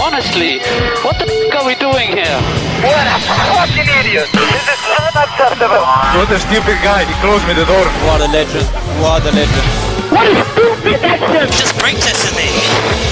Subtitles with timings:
[0.00, 0.56] Honestly,
[1.04, 2.40] what the f are we doing here?
[2.80, 4.32] What a fucking idiot!
[4.32, 5.84] This is unacceptable!
[6.16, 7.84] What a stupid guy, he closed me the door.
[8.08, 8.64] What a legend,
[8.96, 9.68] what a legend.
[10.08, 11.52] What a stupid action!
[11.52, 12.48] Just break this in me.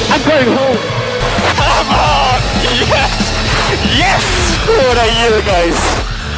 [0.09, 0.81] I'm going home.
[1.61, 2.41] Come on!
[2.65, 3.13] Yes!
[3.93, 4.25] Yes!
[4.65, 5.77] What a year, guys!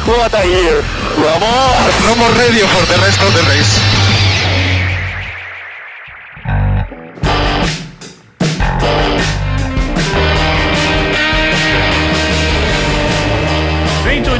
[0.03, 0.83] What a year!
[1.15, 1.95] Vamos!
[2.11, 3.90] No more radio for the rest of the race.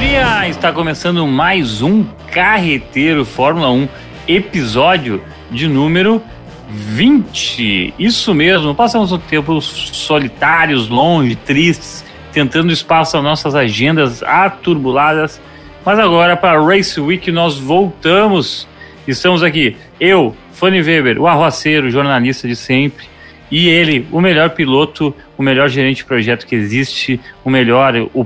[0.01, 0.49] Feitoria!
[0.49, 3.87] Está começando mais um Carreteiro Fórmula 1,
[4.27, 6.19] episódio de número
[6.67, 7.93] 20.
[7.99, 15.39] Isso mesmo, passamos um tempo solitários, longe, tristes, tentando espaço às nossas agendas aturbuladas,
[15.85, 18.67] mas agora para Race Week nós voltamos.
[19.07, 23.05] Estamos aqui, eu, Fanny Weber, o arroaceiro, jornalista de sempre,
[23.51, 28.25] e ele, o melhor piloto, o melhor gerente de projeto que existe, o melhor, o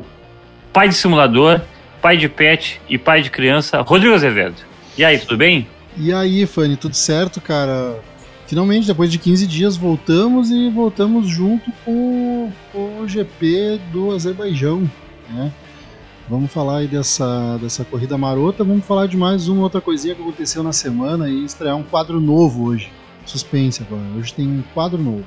[0.76, 1.62] pai de simulador,
[2.02, 4.58] pai de pet e pai de criança, Rodrigo Azevedo.
[4.98, 5.66] E aí, tudo bem?
[5.96, 7.98] E aí, Fanny, tudo certo, cara?
[8.46, 14.82] Finalmente, depois de 15 dias, voltamos e voltamos junto com, o GP do Azerbaijão,
[15.30, 15.50] né?
[16.28, 20.22] Vamos falar aí dessa, dessa corrida marota, vamos falar de mais uma outra coisinha que
[20.22, 22.92] aconteceu na semana e estrear um quadro novo hoje.
[23.26, 25.24] Suspense agora, hoje tem um quadro novo.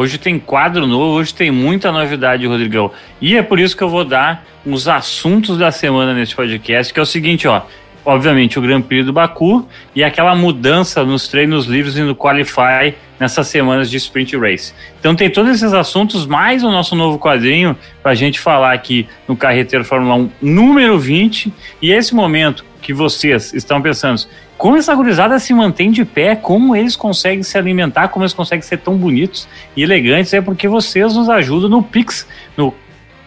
[0.00, 2.92] Hoje tem quadro novo, hoje tem muita novidade, Rodrigão.
[3.20, 7.00] E é por isso que eu vou dar os assuntos da semana nesse podcast, que
[7.00, 7.62] é o seguinte, ó.
[8.04, 12.94] Obviamente, o Grand Prix do Baku e aquela mudança nos treinos livres e no Qualify
[13.18, 14.72] nessas semanas de Sprint Race.
[15.00, 19.04] Então tem todos esses assuntos, mais o nosso novo quadrinho para a gente falar aqui
[19.26, 21.52] no Carreteiro Fórmula 1 número 20.
[21.82, 24.22] E esse momento que vocês estão pensando,
[24.58, 28.62] como essa gurizada se mantém de pé, como eles conseguem se alimentar, como eles conseguem
[28.62, 32.74] ser tão bonitos e elegantes, é porque vocês nos ajudam no Pix, no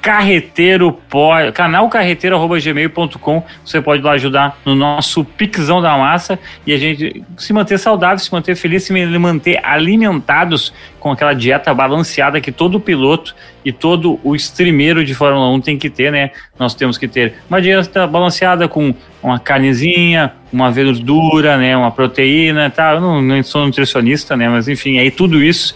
[0.02, 1.00] carreteiro
[1.54, 3.44] canal carreteiro@gmail.com.
[3.64, 8.18] Você pode lá ajudar no nosso pixão da massa e a gente se manter saudável,
[8.18, 13.36] se manter feliz, se manter alimentados com aquela dieta balanceada que todo piloto
[13.66, 16.30] e todo o streameiro de Fórmula 1 tem que ter, né?
[16.58, 22.70] Nós temos que ter uma dieta balanceada com uma carnezinha, uma verdura, né, uma proteína,
[22.70, 22.94] tá?
[22.94, 25.76] Eu não, não sou nutricionista, né, mas enfim, aí tudo isso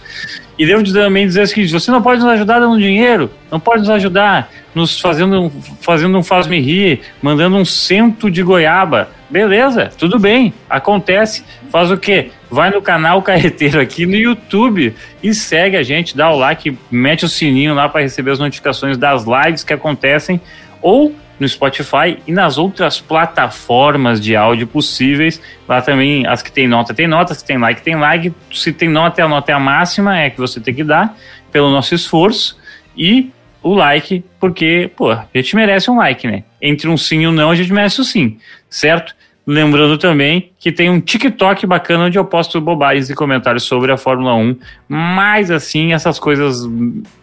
[0.58, 3.80] e devo também dizer o seguinte: você não pode nos ajudar dando dinheiro, não pode
[3.80, 5.50] nos ajudar nos fazendo,
[5.80, 9.08] fazendo um faz-me rir, mandando um cento de goiaba.
[9.28, 11.44] Beleza, tudo bem, acontece.
[11.70, 12.30] Faz o quê?
[12.50, 17.24] Vai no canal Carreteiro aqui no YouTube e segue a gente, dá o like, mete
[17.24, 20.40] o sininho lá para receber as notificações das lives que acontecem
[20.80, 25.40] ou no Spotify e nas outras plataformas de áudio possíveis.
[25.68, 28.32] Lá também, as que tem nota, tem nota, se tem like, tem like.
[28.52, 31.16] Se tem nota, a nota é a máxima, é que você tem que dar
[31.52, 32.58] pelo nosso esforço.
[32.96, 33.30] E
[33.62, 36.44] o like, porque, pô, a gente merece um like, né?
[36.62, 38.38] Entre um sim e um não, a gente merece o sim,
[38.70, 39.15] certo?
[39.46, 43.96] Lembrando também que tem um TikTok bacana onde eu posto bobagens e comentários sobre a
[43.96, 44.56] Fórmula 1,
[44.88, 46.68] mas assim, essas coisas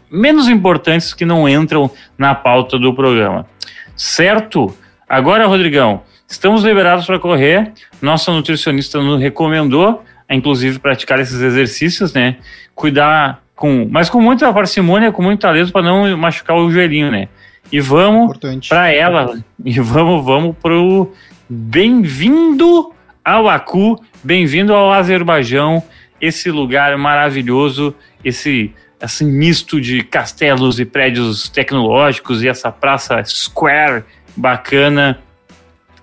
[0.09, 3.45] menos importantes que não entram na pauta do programa.
[3.93, 4.73] Certo?
[5.09, 7.73] Agora, Rodrigão, estamos liberados para correr.
[8.01, 12.37] Nossa nutricionista nos recomendou, inclusive, praticar esses exercícios, né?
[12.73, 17.27] Cuidar com, mas com muita parcimônia, com muito talento para não machucar o joelhinho, né?
[17.71, 18.37] E vamos
[18.69, 19.37] para ela.
[19.63, 21.11] E vamos, vamos pro
[21.53, 22.91] bem-vindo
[23.23, 25.83] ao Baku, bem-vindo ao Azerbaijão,
[26.19, 27.93] esse lugar maravilhoso,
[28.23, 34.03] esse assim misto de castelos e prédios tecnológicos e essa praça square
[34.35, 35.19] bacana.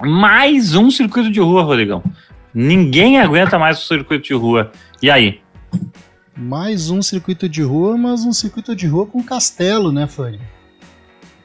[0.00, 2.02] Mais um circuito de rua, Rodrigão.
[2.54, 4.70] Ninguém aguenta mais o circuito de rua.
[5.02, 5.40] E aí?
[6.36, 10.40] Mais um circuito de rua, mas um circuito de rua com castelo, né, Fanny?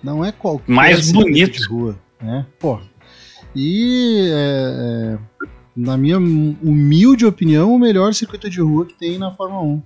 [0.04, 2.46] Não é qualquer mais bonito de rua, né?
[2.60, 2.80] Pô.
[3.56, 9.32] E é, é, na minha humilde opinião, o melhor circuito de rua que tem na
[9.32, 9.84] Fórmula 1.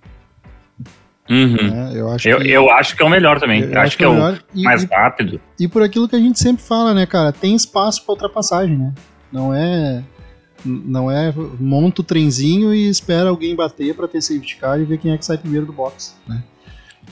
[1.30, 1.69] Uhum.
[1.69, 1.91] Né?
[1.94, 3.61] Eu, acho eu, que, eu acho que é o melhor também.
[3.61, 5.40] Eu, eu acho, que é, o, é o mais e, rápido.
[5.59, 7.32] E por aquilo que a gente sempre fala, né, cara?
[7.32, 8.93] Tem espaço para ultrapassagem, né?
[9.32, 10.03] Não é.
[10.66, 14.97] Não é monta o trenzinho e espera alguém bater para ter safety car e ver
[14.97, 16.43] quem é que sai primeiro do box, né?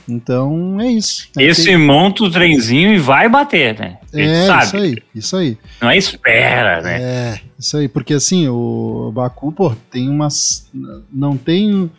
[0.08, 1.28] Então é isso.
[1.38, 1.78] É Esse tem...
[1.78, 3.98] monta o trenzinho e vai bater, né?
[4.12, 4.64] É, sabe.
[4.64, 5.58] isso aí, isso aí.
[5.80, 7.00] Não é espera, né?
[7.00, 10.70] É, isso aí, porque assim, o Baku, pô, tem umas.
[11.12, 11.90] Não tem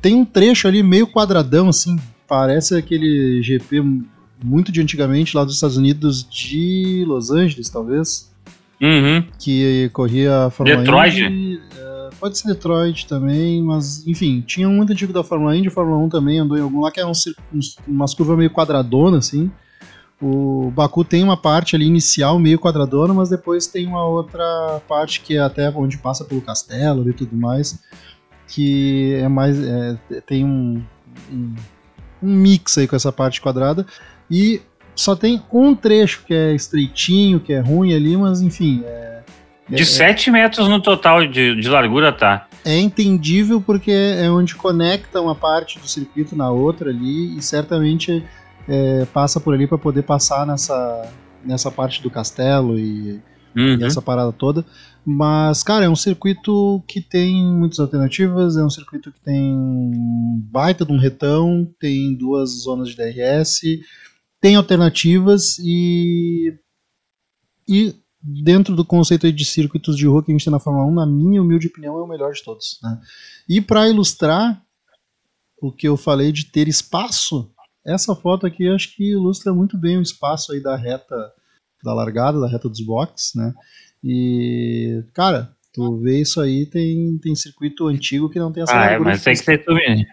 [0.00, 3.82] tem um trecho ali meio quadradão, assim, parece aquele GP
[4.42, 8.30] muito de antigamente lá dos Estados Unidos de Los Angeles, talvez.
[8.80, 9.22] Uhum.
[9.38, 11.22] Que corria a Fórmula Detroit.
[11.22, 11.60] 1 e, uh,
[12.20, 15.98] pode ser Detroit também, mas enfim, tinha um muito antigo da Fórmula Indy, a Fórmula
[16.04, 17.12] 1 também andou em algum lá que é um,
[17.52, 19.50] uns- umas curvas meio quadradona, assim.
[20.22, 25.22] O Baku tem uma parte ali inicial meio quadradona, mas depois tem uma outra parte
[25.22, 27.78] que é até onde passa pelo castelo e tudo mais,
[28.46, 29.58] que é mais.
[29.58, 29.96] é,
[30.26, 30.82] tem um,
[31.32, 31.54] um,
[32.22, 33.86] um mix aí com essa parte quadrada.
[34.30, 34.60] E
[34.94, 38.82] só tem um trecho que é estreitinho, que é ruim ali, mas enfim.
[38.84, 39.19] É,
[39.70, 42.46] De é- 7 metros no total de, de largura, tá?
[42.64, 48.22] é entendível porque é onde conecta uma parte do circuito na outra ali e certamente
[48.68, 51.10] é, passa por ali para poder passar nessa,
[51.42, 53.18] nessa parte do castelo e,
[53.56, 53.78] Uhum.
[53.80, 54.64] e essa parada toda.
[55.04, 59.56] Mas, cara, é um circuito que tem muitas alternativas, é um circuito que tem
[60.50, 63.60] baita de um retão, tem duas zonas de DRS,
[64.40, 66.54] tem alternativas e.
[67.68, 70.94] E dentro do conceito de circuitos de rua que a gente tem na Fórmula 1,
[70.94, 72.78] na minha humilde opinião, é o melhor de todos.
[72.82, 73.00] Né?
[73.48, 74.62] E para ilustrar
[75.60, 77.50] o que eu falei de ter espaço,
[77.84, 81.16] essa foto aqui acho que ilustra muito bem o espaço aí da reta
[81.82, 83.54] da largada, da reta dos boxes, né?
[84.04, 88.92] E, cara, tu vê isso aí, tem, tem circuito antigo que não tem essa Ah,
[88.92, 90.04] é, mas tem que ser tu mesmo.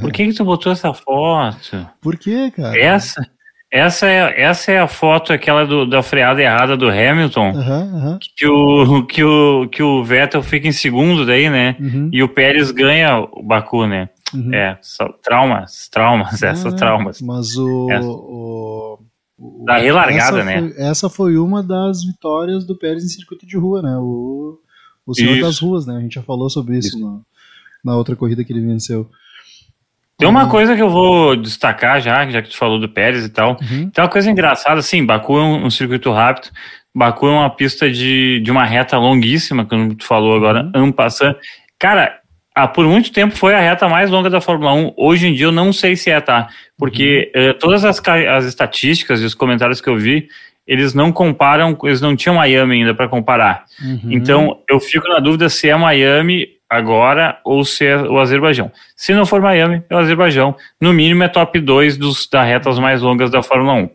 [0.00, 1.88] Por que, que tu botou essa foto?
[2.00, 2.76] Por quê, cara?
[2.76, 3.22] Essa,
[3.70, 8.18] essa, é, essa é a foto, aquela do, da freada errada do Hamilton, Aham, aham.
[8.36, 11.76] que o, que, o, que o Vettel fica em segundo daí, né?
[11.78, 14.08] uhum, E o Pérez ganha o Baku, né?
[14.34, 14.52] uhum.
[14.54, 17.20] É, só- traumas, traumas, essas Ah, traumas.
[17.20, 17.90] Mas o.
[17.90, 18.06] Essa.
[18.08, 18.98] o,
[19.38, 20.60] o- Da relargada, essa né?
[20.72, 23.96] Foi, essa foi uma das vitórias do Pérez em circuito de rua, né?
[23.98, 24.58] O,
[25.06, 25.42] o Senhor Isso.
[25.46, 25.96] das Ruas, né?
[25.96, 27.00] A gente já falou sobre isso, Isso.
[27.00, 27.18] na,
[27.92, 29.08] na outra corrida que ele venceu.
[30.18, 30.48] Tem uma Uhum.
[30.48, 33.56] coisa que eu vou destacar já, já que tu falou do Pérez e tal.
[33.62, 33.88] Uhum.
[33.90, 36.48] Tem uma coisa engraçada, assim, Baku é um, um circuito rápido,
[36.94, 40.70] Baku é uma pista de, de uma reta longuíssima, como tu falou agora, Uhum.
[40.82, 41.36] ano passando.
[41.78, 42.18] Cara,
[42.54, 44.94] ah, por muito tempo foi a reta mais longa da Fórmula 1.
[44.96, 46.48] Hoje em dia eu não sei se é, tá?
[46.76, 47.42] Porque Uhum.
[47.42, 50.28] eh, todas as, as estatísticas e os comentários que eu vi,
[50.66, 53.64] eles não comparam, eles não tinham Miami ainda para comparar.
[53.80, 54.00] Uhum.
[54.10, 58.70] Então eu fico na dúvida se é Miami agora ou se é o Azerbaijão.
[58.96, 60.54] Se não for Miami, é o Azerbaijão.
[60.80, 63.84] No mínimo é top 2 dos, das retas mais longas da Fórmula 1.
[63.84, 63.90] Uh,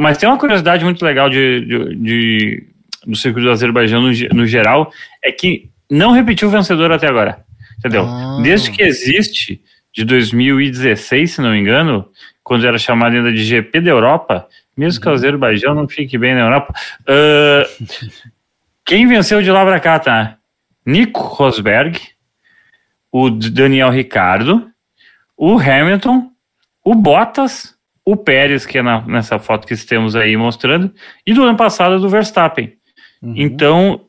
[0.00, 2.66] mas tem uma curiosidade muito legal de, de, de-
[3.06, 4.90] do circuito do Azerbaijão no, no geral,
[5.22, 7.38] é que não repetiu o vencedor até agora.
[7.78, 8.04] Entendeu?
[8.04, 8.40] Ah.
[8.42, 9.60] Desde que existe,
[9.94, 12.08] de 2016, se não me engano,
[12.42, 14.46] quando era chamado ainda de GP da Europa,
[14.76, 17.86] mesmo que o Azerbaijão não fique bem na Europa, uh,
[18.84, 20.36] quem venceu de lá pra cá, tá?
[20.86, 22.00] Nico Rosberg,
[23.10, 24.70] o Daniel Ricardo,
[25.36, 26.30] o Hamilton,
[26.84, 27.74] o Bottas,
[28.04, 30.94] o Pérez, que é na- nessa foto que temos aí mostrando,
[31.26, 32.72] e do ano passado do Verstappen.
[33.20, 33.34] Uhum.
[33.36, 34.00] Então,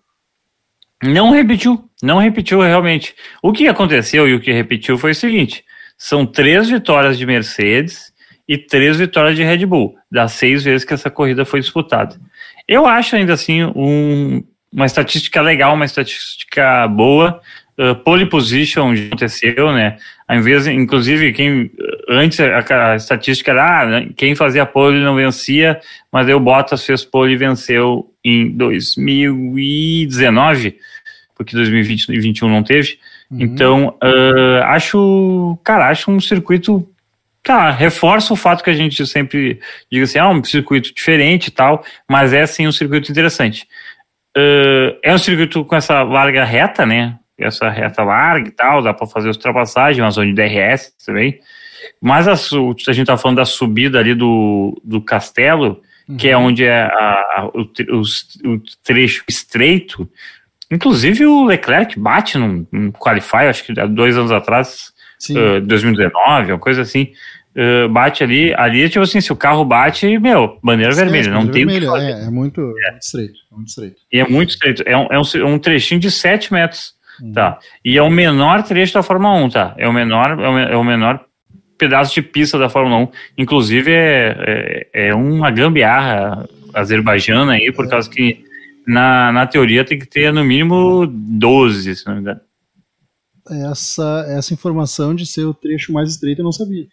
[1.03, 3.15] não repetiu, não repetiu realmente.
[3.41, 5.63] O que aconteceu e o que repetiu foi o seguinte:
[5.97, 8.13] são três vitórias de Mercedes
[8.47, 12.19] e três vitórias de Red Bull, das seis vezes que essa corrida foi disputada.
[12.67, 17.41] Eu acho ainda assim um- uma estatística legal, uma estatística boa.
[17.77, 19.97] Uh, pole position já aconteceu, né?
[20.27, 21.69] Ao invés, inclusive, quem
[22.09, 25.79] antes a, a estatística era ah, né, quem fazia pole não vencia,
[26.11, 30.75] mas aí o Bottas fez pole e venceu em 2019,
[31.35, 32.97] porque 2020 e 2021 não teve.
[33.29, 33.41] Uhum.
[33.41, 36.89] Então, uh, acho, cara, acho um circuito
[37.47, 41.51] Tá, reforça o fato que a gente sempre diga assim, ah, um circuito diferente e
[41.51, 43.65] tal, mas é sim um circuito interessante.
[44.37, 47.17] Uh, é um circuito com essa larga reta, né?
[47.37, 51.39] Essa reta larga e tal, dá para fazer as ultrapassagens, uma zona de DRS também.
[52.01, 55.81] Mas a, a gente tá falando da subida ali do, do castelo,
[56.17, 56.89] que é onde é a-
[57.37, 60.07] a- o, os- o trecho estreito.
[60.71, 64.91] Inclusive o Leclerc bate num, num qualify, acho que há dois anos atrás,
[65.35, 67.11] uh, 2019, uma coisa assim.
[67.57, 71.47] Uh, bate ali, ali, tipo assim, se o carro bate, meu, bandeira Sim, vermelha, não
[71.47, 72.11] tem o vermelha, fazer.
[72.11, 73.39] é, é muito, é muito estreito.
[73.51, 73.95] É muito estreito.
[74.11, 74.83] E é muito estreito.
[74.85, 76.95] É um, é um, é um trechinho de 7 metros.
[77.21, 77.31] Uhum.
[77.31, 77.57] Tá.
[77.83, 79.75] E é o menor trecho da Fórmula 1, tá?
[79.77, 81.25] É o menor, é o, é o menor
[81.77, 83.07] pedaço de pista da Fórmula 1.
[83.39, 88.45] Inclusive, é, é, é uma gambiarra azerbaijana aí, por causa que
[88.85, 92.39] na, na teoria tem que ter no mínimo 12, se não me engano.
[93.71, 96.87] Essa, essa informação de ser o trecho mais estreito eu não sabia.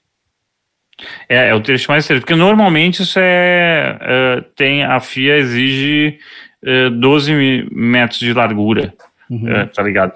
[1.29, 6.19] É, é o trecho mais estreito, porque normalmente isso é, é, tem, a FIA exige
[6.65, 8.95] é, 12 mi- metros de largura,
[9.29, 9.49] Uhum.
[9.49, 10.13] é, tá ligado?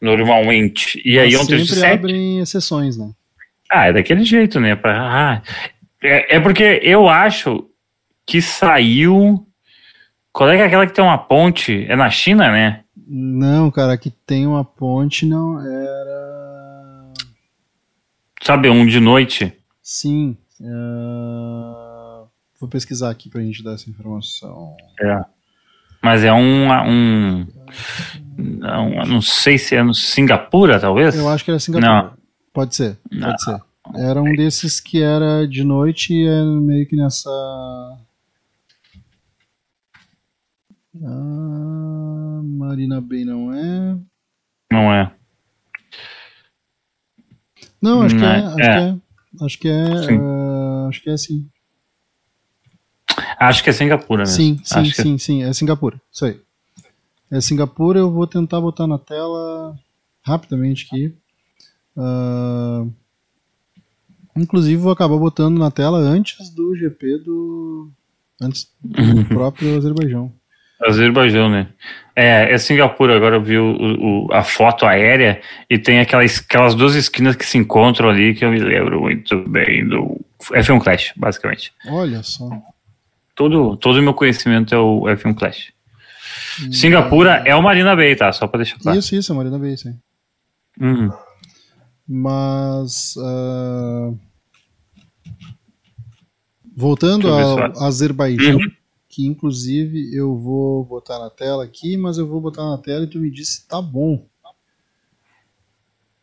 [0.00, 1.00] Normalmente.
[1.04, 1.94] E aí é um Mas trecho de sempre 7.
[1.98, 3.10] abrem exceções, né?
[3.70, 4.74] Ah, é daquele jeito, né?
[4.74, 5.42] Pra, ah,
[6.02, 7.66] é, é porque eu acho
[8.26, 9.46] que saiu.
[10.32, 11.84] Qual é que é aquela que tem uma ponte?
[11.88, 12.80] É na China, né?
[13.06, 17.12] Não, cara, aqui tem uma ponte, não era.
[18.42, 19.52] Sabe, um de noite.
[19.82, 20.36] Sim.
[20.60, 20.64] é,
[22.60, 24.76] Vou pesquisar aqui pra gente dar essa informação.
[25.00, 25.24] É.
[26.00, 27.46] Mas é um, um,
[28.36, 31.14] não, não sei se é no Singapura, talvez?
[31.14, 31.90] Eu acho que era Singapura.
[31.92, 32.16] Não.
[32.52, 33.28] Pode ser, Não.
[33.28, 33.60] pode ser.
[33.96, 37.28] Era um desses que era de noite e é meio que nessa.
[41.04, 43.96] Ah, Marina Bay não é.
[44.70, 45.12] Não é.
[47.80, 48.40] Não, acho que é.
[48.40, 48.62] Não, Acho é.
[48.62, 49.11] que é.
[49.40, 49.84] Acho que é.
[50.18, 51.48] Ah, acho que é sim.
[53.38, 54.36] Acho que é Singapura mesmo.
[54.36, 55.42] Sim, sim, Acho que- sim, sim.
[55.42, 56.00] É Singapura.
[56.12, 56.40] Isso aí.
[57.30, 59.76] É Singapura, eu vou tentar botar na tela
[60.22, 61.14] rapidamente aqui.
[61.96, 62.84] Ah,
[64.36, 67.90] inclusive, vou acabar botando na tela antes do GP do.
[68.40, 70.32] Antes do próprio Azerbaijão.
[70.86, 71.68] Azerbaijão, né?
[72.14, 73.16] É, é Singapura.
[73.16, 77.44] Agora eu vi o- o- a foto aérea e tem aquelas, aquelas duas esquinas que
[77.46, 80.20] se encontram ali que eu me lembro muito bem do
[80.52, 81.72] F1 Clash, basicamente.
[81.86, 82.50] Olha só.
[83.34, 85.72] Todo todo o meu conhecimento é o F1 Clash.
[86.70, 88.30] Singapura é o Marina Bay, tá?
[88.32, 88.98] Só pra deixar claro.
[88.98, 89.96] Isso, isso, a Marina Bay, sim.
[90.80, 91.10] Uhum.
[92.06, 93.14] Mas.
[93.18, 94.10] ah,
[96.76, 97.84] voltando ao.
[97.84, 98.70] Azerbaijão, Uhum.
[99.12, 103.06] Que inclusive eu vou botar na tela aqui, mas eu vou botar na tela e
[103.06, 104.26] tu me diz se tá bom.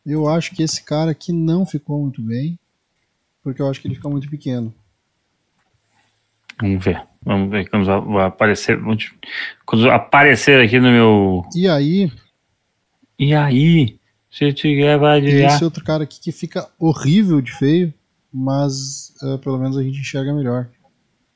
[0.04, 2.58] Eu acho que esse cara aqui não ficou muito bem,
[3.44, 4.74] porque eu acho que ele fica muito pequeno.
[6.60, 7.06] Vamos ver.
[7.22, 8.76] Vamos ver quando vai- aparecer.
[9.64, 11.42] Quando aparecer aqui no meu.
[11.54, 12.10] E aí,
[13.18, 14.00] E aí?
[14.30, 15.54] Se tiver, vai adivinhar.
[15.54, 17.92] esse outro cara aqui que fica horrível de feio,
[18.32, 20.68] mas ah, pelo menos a gente enxerga melhor.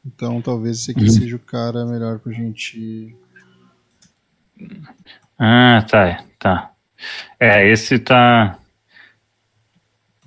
[0.06, 3.16] Então talvez esse aqui seja o cara melhor pra gente
[5.38, 6.24] Ah, tá.
[6.38, 6.72] Tá.
[7.38, 8.58] É, esse tá.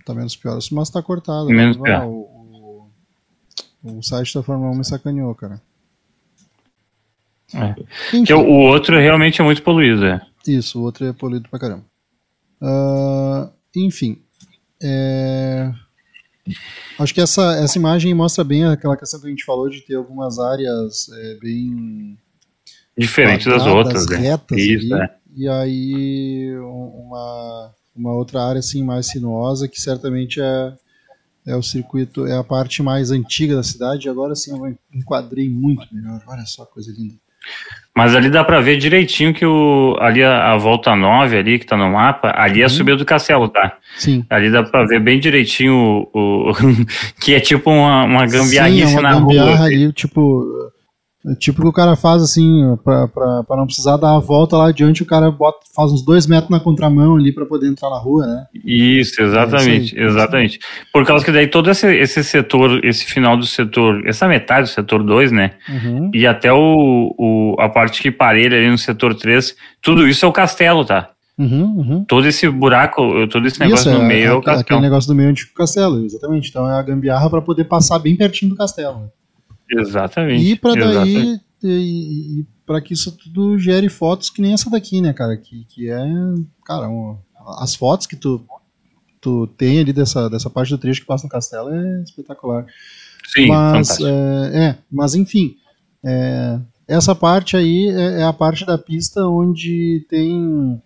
[0.05, 1.47] Tá menos pior, mas tá cortado.
[1.47, 1.83] Menos né?
[1.83, 2.05] pior.
[2.05, 2.89] O,
[3.83, 5.61] o, o site da Fórmula 1 me sacaneou, cara.
[7.53, 7.75] É.
[8.07, 10.21] Enfim, Que o, outro realmente é muito poluído, é.
[10.45, 11.85] Isso, o outro é polido pra caramba.
[12.61, 14.21] Ah, enfim.
[14.81, 15.71] é,
[16.99, 19.95] Acho que essa, essa imagem mostra bem aquela questão que a gente falou de ter
[19.95, 22.17] algumas áreas é, bem
[22.97, 24.17] Diferente das outras, né?
[24.17, 25.15] retas Isso, ali, é.
[25.35, 30.73] e aí um- uma, uma outra área assim mais sinuosa que certamente é,
[31.45, 35.87] é o circuito, é a parte mais antiga da cidade, agora sim eu enquadrei muito
[35.93, 37.15] melhor, olha só que coisa linda.
[37.97, 41.65] Mas ali dá pra ver direitinho que o, ali a, a volta 9 ali, que
[41.65, 42.69] tá no mapa, ali é a Uhum.
[42.69, 43.73] subida do castelo, tá?
[43.97, 44.23] Sim.
[44.29, 45.73] Ali dá pra ver bem direitinho
[46.13, 46.53] o, o-
[47.19, 49.65] que é tipo uma, uma gambiarrice Sim, é uma na gambiarra rua.
[49.65, 50.66] ali, tipo,
[51.35, 54.69] tipo que o cara faz assim, pra, pra, pra não precisar dar a volta lá
[54.69, 57.97] adiante, o cara bota, faz uns dois metros na contramão ali pra poder entrar na
[57.97, 58.45] rua, né?
[58.65, 60.05] Isso, exatamente, É isso aí.
[60.05, 60.59] exatamente.
[60.93, 64.73] Por causa que daí todo esse, esse setor, esse final do setor, essa metade do
[64.73, 65.51] setor 2, né?
[65.69, 66.11] Uhum.
[66.13, 70.27] E até o, o, a parte que parelha ali no setor 3, tudo isso é
[70.27, 71.09] o castelo, tá?
[71.37, 72.05] Uhum, uhum.
[72.05, 74.81] Todo esse buraco, todo esse negócio Isso, no meio é, o aquele castelo.
[74.81, 76.49] negócio do meio antigo castelo, exatamente.
[76.49, 79.11] Então é a gambiarra pra poder passar bem pertinho do castelo.
[79.71, 80.43] Exatamente.
[80.43, 80.95] E exatamente.
[80.95, 85.37] daí, e, e para que isso tudo gere fotos que nem essa daqui, né, cara?
[85.37, 86.05] Que, que é,
[86.65, 87.17] cara, um-
[87.59, 88.45] as fotos que tu,
[89.21, 92.65] tu tem ali dessa, dessa parte do trecho que passa no castelo é espetacular.
[93.25, 94.07] Sim, mas, fantástico.
[94.07, 95.55] é, é, mas enfim,
[96.05, 100.81] é, essa parte aí é, é a parte da pista onde tem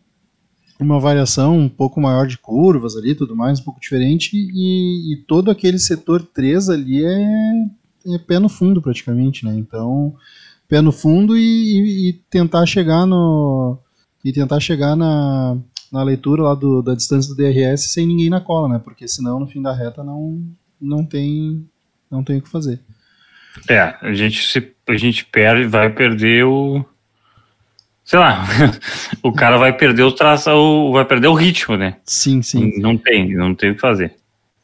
[0.79, 5.17] uma variação um pouco maior de curvas ali, tudo mais, um pouco diferente, e, e
[5.27, 7.65] todo aquele setor 3 ali é,
[8.07, 9.53] é pé no fundo praticamente, né?
[9.55, 10.15] Então,
[10.67, 13.77] pé no fundo e, e- e tentar chegar no
[14.23, 15.57] e tentar chegar na,
[15.91, 18.81] na leitura lá do, da distância do DRS sem ninguém na cola, né?
[18.83, 20.41] Porque senão no fim da reta não
[20.79, 21.65] não tem
[22.09, 22.79] não tem o que fazer.
[23.69, 26.85] É, a gente, se, a gente perde, vai perder o.
[28.03, 28.45] Sei lá,
[29.23, 31.97] o cara vai perder o traço, o- vai perder o ritmo, né?
[32.05, 32.79] Sim, sim.
[32.79, 34.15] Não tem, não tem o que fazer.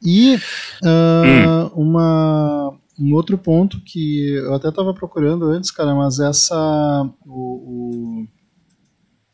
[0.03, 0.37] E
[0.83, 7.09] ah, uma, um outro ponto que eu até estava procurando antes, cara, mas essa.
[7.25, 8.25] O,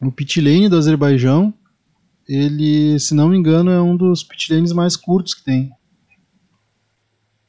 [0.01, 1.53] o, o pit lane do Azerbaijão,
[2.27, 5.71] ele, se não me engano, é um dos pit lanes mais curtos que tem.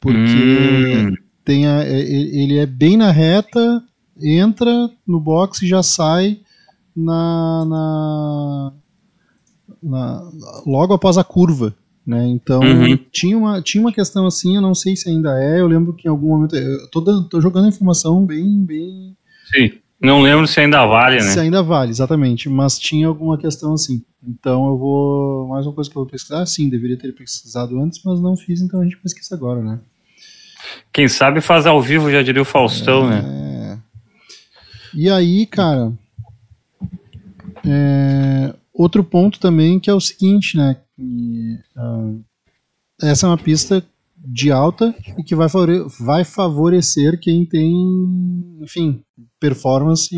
[0.01, 3.83] Porque Hum, tem a- é- é- ele é bem na reta,
[4.21, 6.41] entra no box e já sai
[6.95, 8.73] na, na-
[9.83, 10.31] na-
[10.67, 11.75] logo após a curva.
[12.07, 12.27] Né?
[12.29, 12.99] Então Uhum.
[13.11, 16.07] tinha, uma, tinha uma questão assim, eu não sei se ainda é, eu lembro que
[16.07, 16.55] em algum momento.
[16.55, 19.17] Eu tô, dando- tô jogando informação bem, bem,
[19.53, 19.73] sim.
[20.01, 21.43] Não lembro se ainda vale, Se né?
[21.45, 22.47] ainda vale, exatamente.
[22.47, 24.03] Mas tinha alguma questão assim.
[24.23, 25.49] Então eu vou.
[25.49, 26.45] Mais uma coisa que eu vou pesquisar.
[26.45, 29.81] Sim, deveria ter pesquisado antes, mas não fiz, então a gente pesquisa agora, né?
[30.93, 33.23] Quem sabe faz ao vivo, já diria o Faustão, né?
[33.25, 33.79] É.
[34.95, 35.91] E aí, cara.
[37.67, 40.77] é, Outro ponto também que é o seguinte, né?
[40.97, 42.15] Que, ah,
[43.03, 43.85] essa é uma pista
[44.17, 47.75] de alta e que vai, favore- vai favorecer quem tem,
[48.61, 49.03] enfim,
[49.39, 50.15] performance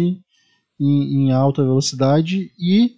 [0.78, 2.96] em, em alta velocidade e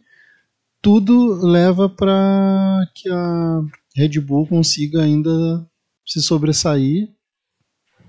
[0.82, 3.61] tudo leva para que a
[3.97, 5.66] Red Bull consiga ainda
[6.06, 7.08] se sobressair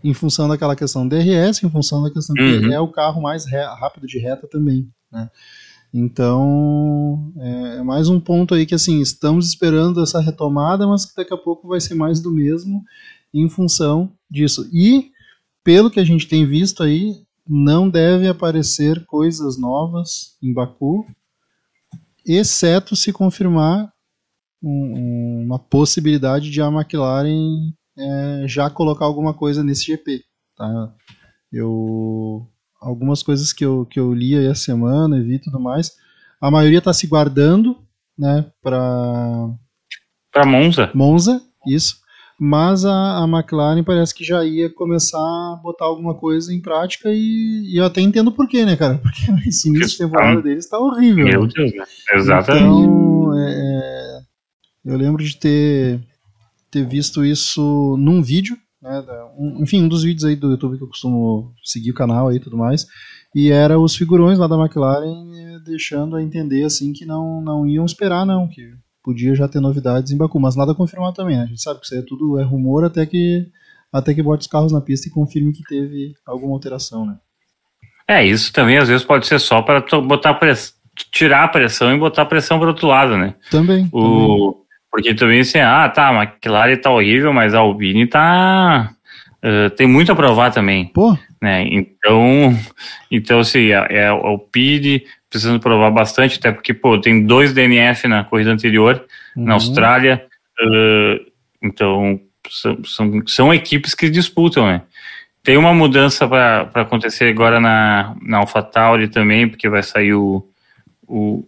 [0.04, 2.72] em função daquela questão DRS, em função da questão que Uhum.
[2.72, 5.30] é o carro mais rápido de reta também, né?
[5.94, 11.16] Então, é, é mais um ponto aí que assim, estamos esperando essa retomada, mas que
[11.16, 12.84] daqui a pouco vai ser mais do mesmo
[13.34, 14.70] em função disso.
[14.72, 15.12] E,
[15.64, 21.06] pelo que a gente tem visto aí, não deve aparecer coisas novas em Baku,
[22.26, 23.92] exceto se confirmar
[24.62, 30.24] um- uma possibilidade de a McLaren é, já colocar alguma coisa nesse GP.
[30.56, 30.94] Tá?
[31.52, 32.48] Eu,
[32.82, 35.92] algumas coisas que eu, que eu li aí a semana e vi tudo mais,
[36.42, 37.78] a maioria está se guardando
[38.18, 39.50] né, para
[40.32, 40.92] Pra Monza.
[40.94, 41.98] Monza, isso.
[42.40, 47.10] Mas a, a McLaren parece que já ia começar a botar alguma coisa em prática
[47.12, 48.98] e, e eu até entendo por quê, né, cara?
[49.04, 51.26] Porque esse início de temporada deles tá horrível.
[51.26, 51.50] Meu né?
[51.54, 51.84] Deus, né?
[52.14, 52.64] Exatamente.
[52.64, 54.20] Então, é, é,
[54.86, 56.00] eu lembro de ter,
[56.72, 59.04] ter visto isso num vídeo, né,
[59.38, 62.38] um- enfim, um dos vídeos aí do YouTube que eu costumo seguir o canal aí
[62.38, 62.86] e tudo mais,
[63.36, 67.68] e era os figurões lá da McLaren eh, deixando a entender assim que não, não
[67.68, 71.44] iam esperar não, que podia já ter novidades em Baku, mas nada confirmado também, né?
[71.44, 73.48] a gente sabe que isso aí é tudo é rumor até que
[73.92, 77.18] até que bote os carros na pista e confirme que teve alguma alteração, né?
[78.08, 80.74] É, isso também às vezes pode ser só para botar press...
[81.12, 83.36] tirar a pressão e botar a pressão para outro lado, né?
[83.50, 83.88] Também.
[83.90, 84.56] também.
[84.92, 88.92] Porque também assim, ah, tá, a McLaren tá horrível, mas a Albine tá.
[89.42, 91.64] eh, tem muito a provar também, Pô, né?
[91.70, 92.58] Então,
[93.12, 98.08] então assim, é, é o PID precisando provar bastante, até porque, pô, tem dois DNF
[98.08, 99.54] na corrida anterior, na Uhum.
[99.54, 100.26] Austrália,
[100.60, 101.22] eh,
[101.62, 104.82] então são, são, são equipes que disputam, né?
[105.44, 110.46] Tem uma mudança para acontecer agora na, na AlphaTauri também, porque vai sair o,
[111.08, 111.48] o,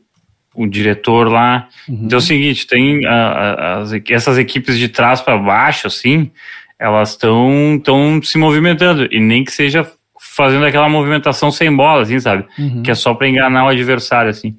[0.53, 1.67] o diretor lá.
[1.87, 2.01] Uhum.
[2.05, 6.29] Então é o seguinte, tem a- a- as, essas equipes de trás para baixo, assim,
[6.77, 12.19] elas estão tão se movimentando, e nem que seja fazendo aquela movimentação sem bola, assim,
[12.19, 12.45] sabe?
[12.57, 12.83] Uhum.
[12.83, 14.55] Que é só para enganar o adversário, assim.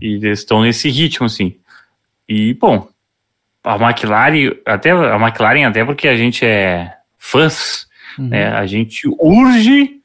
[0.00, 1.54] E eles estão nesse ritmo, assim.
[2.28, 2.88] E, bom,
[3.62, 7.86] a McLaren, até a McLaren, até porque a gente é fãs,
[8.18, 8.28] Uhum.
[8.28, 8.48] né?
[8.48, 9.96] A gente urge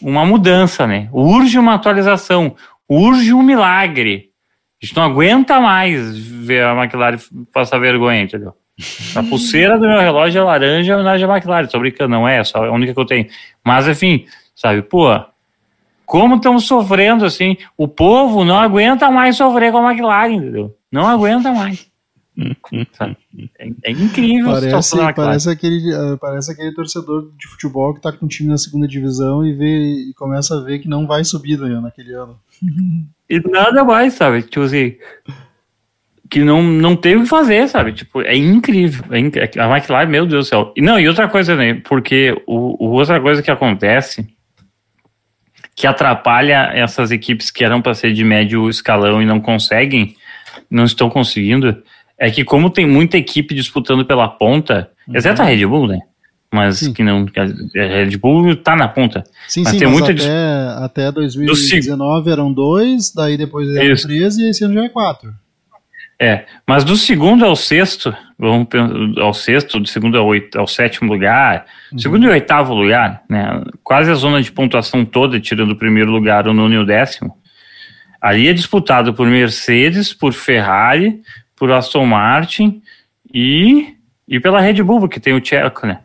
[0.00, 1.08] uma mudança, né?
[1.12, 2.56] Urge uma atualização,
[2.88, 4.30] urge um milagre.
[4.82, 7.18] A gente não aguenta mais ver a McLaren
[7.52, 8.52] passar vergonha, entendeu?
[9.14, 11.66] A pulseira do meu relógio é laranja, homenagem à McLaren.
[11.66, 13.28] Tô brincando, não é, só é a única que eu tenho.
[13.64, 15.08] Mas, enfim, sabe, pô,
[16.04, 20.76] como estamos sofrendo, assim, o povo não aguenta mais sofrer com a McLaren, entendeu?
[20.90, 21.90] Não aguenta mais.
[23.58, 28.24] É, é incrível Parece, parece, aquele, eh, parece aquele torcedor de futebol que tá com
[28.24, 31.58] um time na segunda divisão e, vê, e começa a ver que não vai subir
[31.58, 32.38] né, naquele ano.
[33.34, 34.42] E nada mais, sabe?
[34.42, 34.94] Tipo assim.
[36.28, 37.92] Que não, não tem o que fazer, sabe?
[37.92, 39.04] Tipo, é incrível.
[39.10, 40.72] É inc- a McLaren, meu Deus do céu.
[40.76, 41.80] E não, e outra coisa, né?
[41.84, 44.26] Porque o, o outra coisa que acontece
[45.74, 50.14] que atrapalha essas equipes que eram para ser de médio escalão e não conseguem,
[50.70, 51.82] não estão conseguindo,
[52.18, 55.98] é que como tem muita equipe disputando pela ponta, exceto a Red Bull, né?
[56.52, 56.92] Mas Sim.
[56.92, 57.24] que não.
[57.24, 59.24] que A Red Bull tá na ponta.
[59.48, 64.06] Sim, Mas sim, tem mas muita até, até 2019 eram dois, daí depois eram Isso.
[64.06, 65.32] 13 e esse ano já é quatro.
[66.20, 68.68] É, mas do segundo ao sexto, vamos
[69.18, 71.66] ao sexto, do segundo ao, oito, ao sétimo lugar,
[71.98, 76.46] segundo e oitavo lugar, né, quase a zona de pontuação toda, tirando o primeiro lugar,
[76.46, 77.36] o nono e o décimo,
[78.20, 81.20] ali é disputado por Mercedes, por Ferrari,
[81.56, 82.80] por Aston Martin
[83.34, 83.96] e,
[84.28, 85.98] e pela Red Bull, porque tem o Checo, né?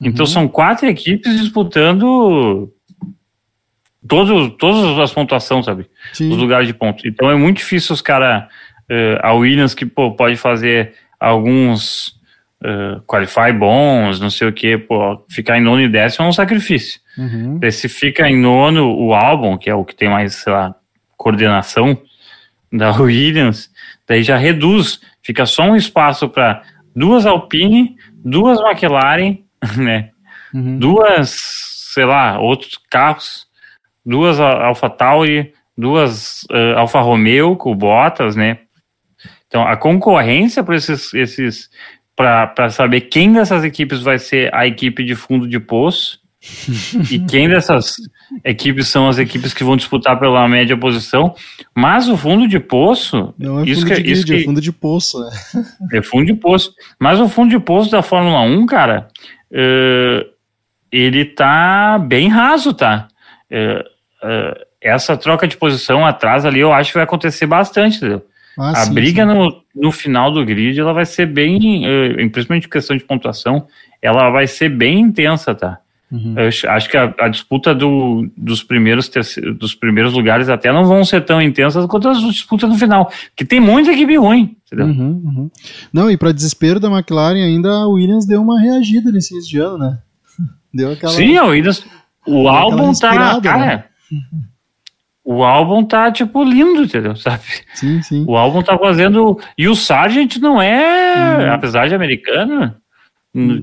[0.00, 2.72] Então são quatro equipes disputando
[4.06, 5.88] todo, todas as pontuações, sabe?
[6.12, 6.30] Sim.
[6.30, 7.06] os lugares de ponto.
[7.06, 8.44] Então é muito difícil os caras.
[9.22, 12.18] a Williams que pô, pode fazer alguns
[12.62, 16.32] uh, qualify bons, não sei o que, pô, ficar em nono e décimo é um
[16.32, 17.00] sacrifício.
[17.16, 17.60] Uhum.
[17.70, 20.74] Se fica em nono o álbum, que é o que tem mais, sei lá,
[21.16, 22.00] coordenação
[22.72, 23.70] da Williams,
[24.06, 26.62] daí já reduz, fica só um espaço para
[26.94, 29.38] duas Alpine, duas McLaren,
[29.76, 30.10] né?
[30.54, 30.78] Uhum.
[30.78, 31.30] duas,
[31.92, 33.48] sei lá, outros carros
[34.08, 38.60] duas Alfa Tauri, duas uh, Alfa Romeo com Bottas, né?
[39.46, 41.70] Então a concorrência para esses, esses
[42.16, 46.20] para saber quem dessas equipes vai ser a equipe de fundo de poço
[47.10, 47.96] e quem dessas
[48.44, 51.34] equipes são as equipes que vão disputar pela média posição,
[51.74, 53.34] mas o fundo de poço.
[53.36, 55.30] Não é isso fundo que, de isso grid, que, é fundo de poço, né?
[55.98, 56.72] é fundo de poço.
[56.98, 59.08] Mas o fundo de poço da Fórmula 1, cara,
[59.50, 60.28] uh,
[60.92, 63.08] ele tá bem raso, tá?
[63.50, 63.80] Uh,
[64.24, 68.24] uh, essa troca de posição atrás ali eu acho que vai acontecer bastante, entendeu?
[68.56, 69.34] Ah, a sim, briga sim.
[69.34, 71.82] no, no final do grid ela vai ser bem,
[72.30, 73.66] principalmente em questão de pontuação,
[74.00, 75.80] ela vai ser bem intensa, tá?
[76.10, 76.34] Uhum.
[76.38, 79.10] Acho- que a, a disputa do, dos, primeiros
[79.58, 83.44] dos primeiros lugares até não vão ser tão intensas quanto as disputas no final, que
[83.44, 84.56] tem muita equipe ruim?
[84.72, 85.50] Uhum, uhum.
[85.92, 89.58] Não, e para desespero da McLaren, ainda a Williams deu uma reagida nesse início de
[89.58, 89.98] ano, né?
[90.72, 91.12] Deu aquela.
[91.12, 91.84] Sim, a Williams,
[92.26, 93.84] o álbum tá, respirada, cara, né?
[95.24, 97.42] o álbum tá, tipo, lindo, entendeu, sabe?
[97.74, 98.24] Sim, sim.
[98.26, 101.52] O álbum tá fazendo, e o Sargent não é, Uhum.
[101.52, 102.74] apesar de americano,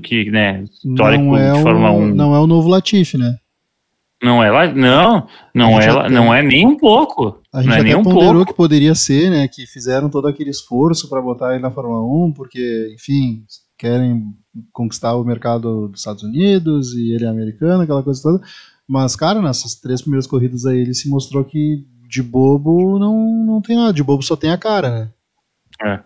[0.02, 3.36] que, né, histórico Não é, de Fórmula 1, o, não é o novo Latifi, né?
[4.22, 7.76] não é lá, não, não é, tem- não é nem um pouco, A gente não
[7.76, 8.46] é até nem um ponderou pouco.
[8.46, 9.46] que poderia ser, né?
[9.46, 13.44] Que fizeram todo aquele esforço para botar ele na Fórmula 1, porque, enfim,
[13.76, 14.24] querem
[14.72, 18.40] conquistar o mercado dos Estados Unidos e ele é americano, aquela coisa toda.
[18.88, 23.60] Mas, cara, nessas três primeiras corridas aí ele se mostrou que de bobo não, não
[23.60, 25.10] tem nada, de bobo só tem a cara,
[25.82, 26.00] né?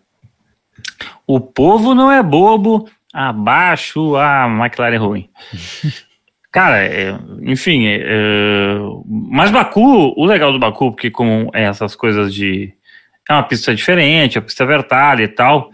[1.27, 5.29] O povo não é bobo, abaixo a McLaren ruim.
[6.53, 11.95] Cara, é, enfim, é, é, mas Baku, o legal do Baku, porque como é essas
[11.95, 12.75] coisas de.
[13.29, 15.71] É uma pista diferente, a pista vertalha e tal,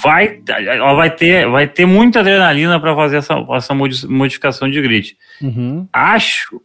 [0.00, 4.80] vai, ela vai, ter, vai ter muita adrenalina para fazer essa, essa modi- modificação de
[4.80, 5.16] grid.
[5.42, 5.88] Uhum.
[5.92, 6.60] Acho,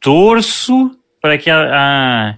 [0.00, 2.34] torço para que a, a-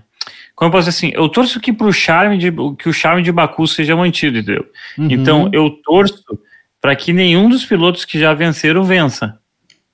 [0.54, 3.30] Como eu posso dizer assim, eu torço que, pro charme de, que o charme de
[3.30, 4.64] Baku seja mantido, entendeu?
[4.96, 5.08] Uhum.
[5.10, 6.24] Então eu torço
[6.80, 9.38] para que nenhum dos pilotos que já venceram vença,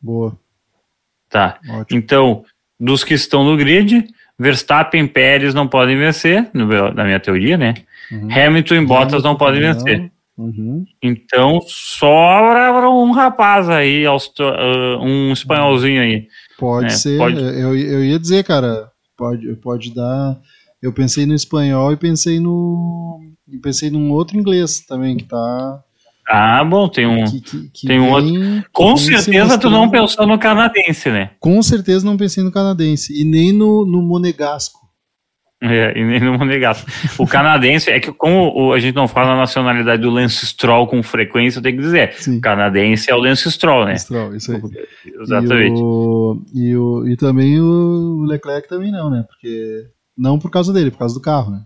[0.00, 0.38] Boa,
[1.28, 1.58] tá?
[1.68, 1.98] ótimo.
[1.98, 2.44] Então,
[2.78, 4.06] dos que estão no grid,
[4.38, 7.74] Verstappen e Pérez não podem vencer, no na minha teoria, né?
[8.12, 8.28] Uhum.
[8.30, 9.72] Hamilton e Bottas não podem Não.
[9.72, 10.10] vencer.
[10.36, 10.84] Uhum.
[11.02, 14.12] Então, sobra um rapaz aí, ah,
[15.00, 16.28] um espanholzinho aí.
[16.58, 17.16] Pode É, ser.
[17.18, 17.40] pode.
[17.40, 20.38] Eu, eu ia dizer, cara, pode, pode dar.
[20.82, 23.18] Eu pensei no espanhol e pensei no.
[23.62, 25.82] Pensei num outro inglês também, que tá.
[26.28, 27.24] Ah, bom, tem um.
[27.24, 31.30] Que, que, que Tem um outro- Com certeza tu não pensou no canadense, né?
[31.38, 33.12] Com certeza não pensei no canadense.
[33.20, 34.86] E nem no, no monegasco.
[35.62, 36.86] É, e nem no Monegasco.
[37.18, 41.02] O canadense, é que como a gente não fala a nacionalidade do Lance Stroll com
[41.02, 42.12] frequência, eu tenho que dizer.
[42.12, 42.36] Sim.
[42.36, 43.96] O canadense é o Lance Stroll, né?
[43.96, 44.60] Stroll, isso aí.
[45.22, 45.80] Exatamente.
[45.80, 49.24] E, o, e, o, e também o Leclerc também não, né?
[49.26, 49.86] Porque.
[50.16, 51.62] Não por causa dele, por causa do carro, né?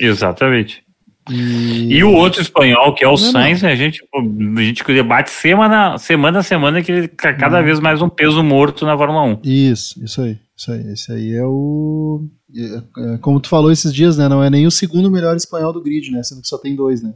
[0.00, 0.82] Exatamente.
[1.30, 3.72] E, E o outro espanhol, que é o Não, Sainz, né?
[3.72, 7.64] A gente, a gente debate semana, semana a semana que ele tá cada Uhum.
[7.64, 9.40] vez mais um peso morto na Fórmula 1.
[9.42, 10.92] Isso, isso aí, isso aí.
[10.92, 12.26] Esse aí é o.
[12.54, 14.28] é- é, como tu falou esses dias, né?
[14.28, 16.22] Não é nem o segundo melhor espanhol do grid, né?
[16.22, 17.14] Sendo que só tem dois, né?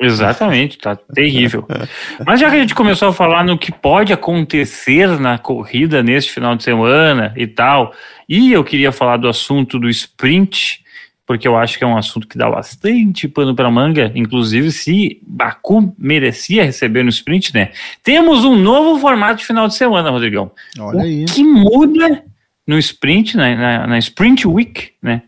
[0.00, 1.66] Exatamente, tá terrível.
[2.26, 6.32] Mas já que a gente começou a falar no que pode acontecer na corrida neste
[6.32, 7.92] final de semana e tal,
[8.28, 10.80] e eu queria falar do assunto do sprint,
[11.26, 15.20] porque eu acho que é um assunto que dá bastante pano para manga, inclusive se
[15.26, 17.70] Baku merecia receber no sprint, né?
[18.02, 20.50] Temos um novo formato de final de semana, Rodrigão.
[20.78, 21.24] Olha o aí.
[21.24, 22.22] que muda
[22.66, 25.22] no sprint, na, na, na Sprint Week, né?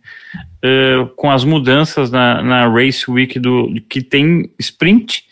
[0.64, 5.24] Uh, com as mudanças na, na Race Week do que tem sprint.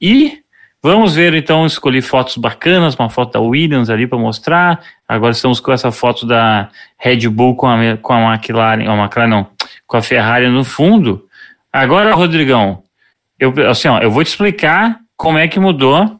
[0.00, 0.40] E
[0.82, 4.82] vamos ver então, escolhi fotos bacanas, uma foto da Williams ali para mostrar.
[5.08, 9.28] Agora estamos com essa foto da Red Bull com a, com a McLaren, a McLaren
[9.28, 9.46] não,
[9.92, 11.28] com a Ferrari no fundo.
[11.70, 12.82] Agora, Rodrigão,
[13.38, 16.18] eu, assim, ó, eu vou te explicar como é que mudou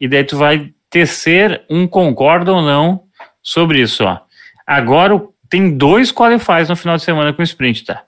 [0.00, 3.02] e daí tu vai tecer um concorda ou não
[3.42, 4.20] sobre isso, ó.
[4.64, 8.04] Agora tem dois qualifies no final de semana com sprint, tá?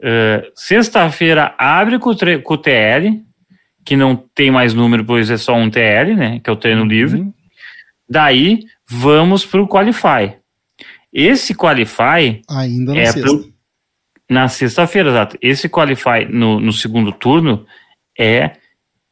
[0.00, 3.20] Uh, Sexta-feira abre com com o TL,
[3.84, 6.40] que não tem mais número, pois é só um TL, né?
[6.42, 7.26] Que é o treino livre.
[8.08, 10.34] Daí vamos para o qualify.
[11.12, 13.20] Esse qualify Ainda na é sexta.
[13.20, 13.50] pro-
[14.30, 15.36] na sexta-feira, exato.
[15.42, 17.66] Esse qualify no, no segundo turno
[18.16, 18.52] é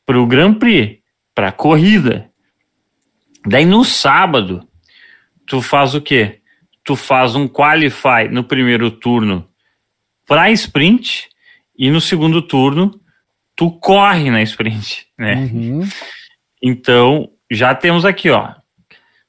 [0.06, 1.00] para o Grand Prix,
[1.34, 2.30] para corrida.
[3.44, 4.66] Daí no sábado,
[5.44, 6.40] tu faz o quê?
[6.84, 9.48] Tu faz um qualify no primeiro turno
[10.24, 11.28] para sprint
[11.76, 13.00] e no segundo turno
[13.56, 15.34] tu corre na sprint, né?
[15.34, 15.88] Uhum.
[16.62, 18.54] Então, já temos aqui, ó.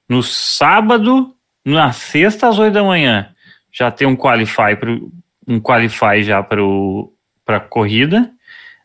[0.07, 3.35] No sábado, Na sexta às 8 da manhã
[3.71, 4.75] já tem um qualify
[5.49, 6.61] um qualify já para
[7.43, 8.31] para corrida.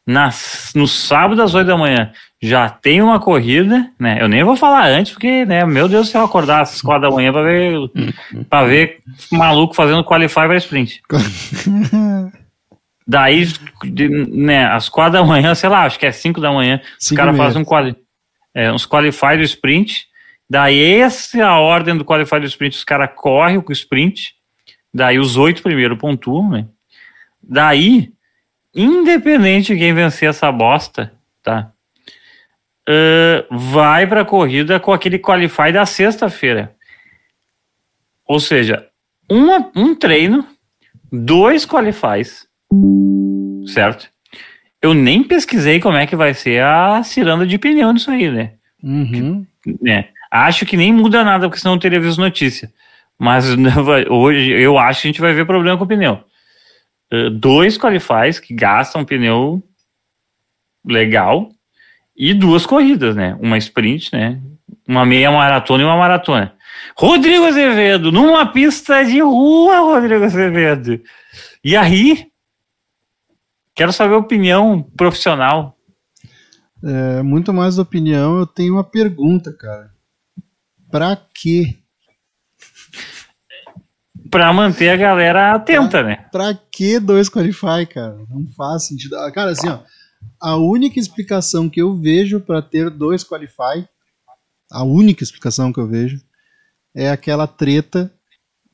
[0.06, 0.30] Na,
[0.74, 4.18] no sábado às 8 da manhã já tem uma corrida, né?
[4.20, 7.14] Eu nem vou falar antes, porque, né, meu Deus, se eu acordar às 4 da
[7.14, 7.90] manhã para ver
[8.50, 8.98] para ver
[9.30, 11.02] maluco fazendo qualify para sprint.
[13.06, 13.46] Daí,
[14.30, 17.14] né, às 4 da manhã, sei lá, acho que é 5 da manhã, os Cinco
[17.14, 17.96] e caras fazem um quali,
[18.54, 20.06] é, uns qualify do sprint.
[20.48, 22.76] Daí, essa é a ordem do qualify do sprint.
[22.76, 24.34] Os caras correm com o sprint.
[24.94, 26.66] Daí, os oito primeiro pontuam, né?
[27.42, 28.12] Daí,
[28.72, 31.72] independente de quem vencer essa bosta, tá?
[32.88, 36.74] Ahn, vai pra corrida com aquele qualify da sexta-feira.
[38.24, 38.86] Ou seja,
[39.28, 40.46] uma, um treino,
[41.10, 42.46] dois qualifies,
[43.66, 44.08] certo?
[44.80, 48.52] Eu nem pesquisei como é que vai ser a ciranda de pneu nisso aí, né?
[48.82, 49.46] Uhum.
[49.80, 50.08] né?
[50.30, 52.70] Acho que nem muda nada, porque senão eu teria visto notícia.
[53.18, 53.70] Mas né,
[54.10, 56.24] hoje eu acho que a gente vai ver problema com o pneu.
[57.12, 59.62] Uh, dois qualifies que gastam pneu
[60.84, 61.50] legal
[62.16, 63.36] e duas corridas, né?
[63.40, 64.40] Uma sprint, né?
[64.86, 66.54] Uma meia maratona e uma maratona.
[66.96, 71.00] Rodrigo Azevedo, numa pista de rua, Rodrigo Azevedo.
[71.62, 72.26] E aí,
[73.74, 75.76] quero saber a opinião profissional.
[76.82, 79.90] É, muito mais opinião, eu tenho uma pergunta, cara.
[80.90, 81.78] Pra quê?
[84.34, 86.24] Pra manter a galera atenta, né?
[86.32, 88.16] Pra que dois qualify, cara?
[88.28, 89.14] Não faz sentido.
[89.16, 89.78] Ah, Cara, assim, ó,
[90.40, 93.86] a única explicação que eu vejo pra ter dois qualify,
[94.72, 96.20] a única explicação que eu vejo,
[96.96, 98.10] é aquela treta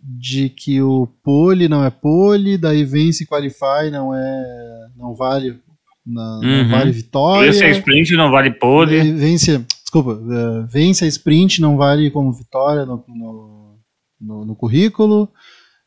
[0.02, 5.58] de que o pole não é pole, daí vence qualify, não é, não vale,
[6.06, 6.70] não Uhum.
[6.70, 7.50] vale vitória.
[7.50, 8.98] Esse é sprint, não vale pole.
[8.98, 13.59] Ve- Vence, desculpa, eh, vence a sprint, não vale como vitória no, no,
[14.20, 15.28] no- no currículo.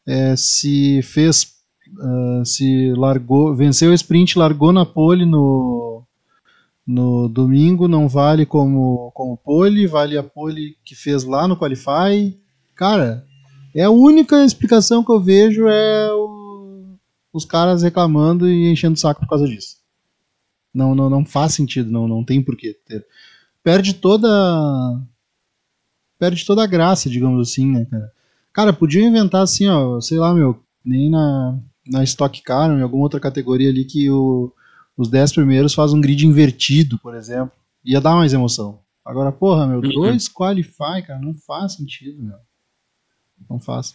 [0.08, 1.54] Eh, se fez,
[2.02, 6.04] ah, se largou, venceu a sprint, largou na pole no,
[6.86, 12.38] no domingo, não vale como, como pole, vale a pole que fez lá no Qualify.
[12.76, 13.26] Cara,
[13.76, 16.96] é a única explicação que eu vejo é o-
[17.32, 19.78] os caras reclamando e enchendo o saco por causa disso.
[20.74, 23.06] Não, não, não faz sentido, não, não tem porquê ter.
[23.63, 24.28] Perde toda.
[26.19, 28.12] Perde toda a graça, digamos assim, né, cara?
[28.54, 32.82] Cara, podia inventar assim, ó, sei lá, meu, nem na, na Stock Car, ou em
[32.82, 34.52] alguma outra categoria ali que o,
[34.96, 37.52] os 10 primeiros fazem um grid invertido, por exemplo.
[37.84, 38.80] Ia dar mais emoção.
[39.04, 39.92] Agora, porra, meu, Uhum.
[39.94, 42.38] dois qualify, cara, não faz sentido, meu.
[43.50, 43.94] Não faz.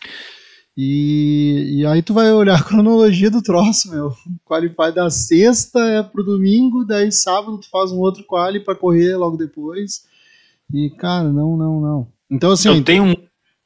[0.76, 4.12] E, e aí tu vai olhar a cronologia do troço, meu.
[4.44, 9.16] Qualify da sexta é pro domingo, daí sábado tu faz um outro quali pra correr
[9.16, 10.02] logo depois.
[10.72, 12.08] E, cara, não, não, não.
[12.30, 13.16] Então, assim, ó, Eu tenho,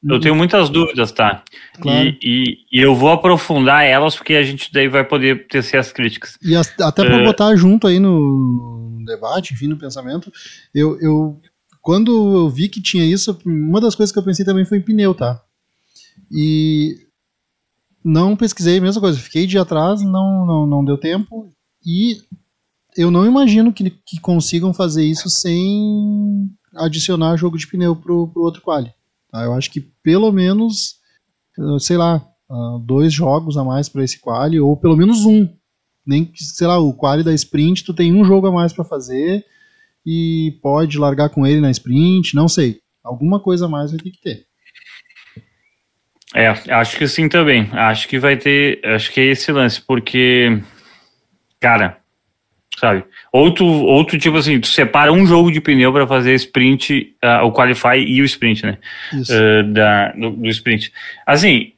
[0.04, 1.42] eu tenho muitas dúvidas, tá?
[1.80, 2.08] Claro.
[2.08, 5.92] E, e, e eu vou aprofundar elas porque a gente daí vai poder tecer as
[5.92, 6.36] críticas.
[6.42, 7.24] E as- até para É.
[7.24, 10.32] botar junto aí no debate, enfim, no pensamento,
[10.74, 11.40] eu, eu
[11.80, 14.82] quando eu vi que tinha isso, uma das coisas que eu pensei também foi em
[14.82, 15.40] pneu, tá?
[16.30, 16.96] E
[18.04, 21.48] não pesquisei, mesma coisa, fiquei dia atrás, não, não, não deu tempo
[21.84, 22.16] e
[22.96, 28.42] eu não imagino que, que consigam fazer isso sem adicionar jogo de pneu pro, pro
[28.42, 28.92] outro quali.
[29.32, 29.42] Tá?
[29.42, 30.96] Eu acho que pelo menos,
[31.58, 35.48] eh, sei lá, ah, dois jogos a mais para esse quali, ou pelo menos um
[36.06, 38.84] nem que, sei lá, o quali da sprint, tu tem um jogo a mais pra
[38.84, 39.44] fazer
[40.04, 42.80] e pode largar com ele na sprint, não sei.
[43.02, 44.46] Alguma coisa a mais vai ter que ter.
[46.34, 47.68] É, acho que sim também.
[47.72, 48.80] Acho que vai ter.
[48.84, 50.62] Acho que é esse lance, porque.
[51.60, 52.01] Cara,
[52.78, 53.04] sabe?
[53.32, 57.14] Ou tu, ou tu tipo assim, tu separa um jogo de pneu pra fazer sprint,
[57.22, 58.78] ah, o qualify e o sprint, né?
[59.12, 59.32] Isso.
[59.32, 60.92] eh, da, do, do sprint.
[61.26, 61.72] Assim,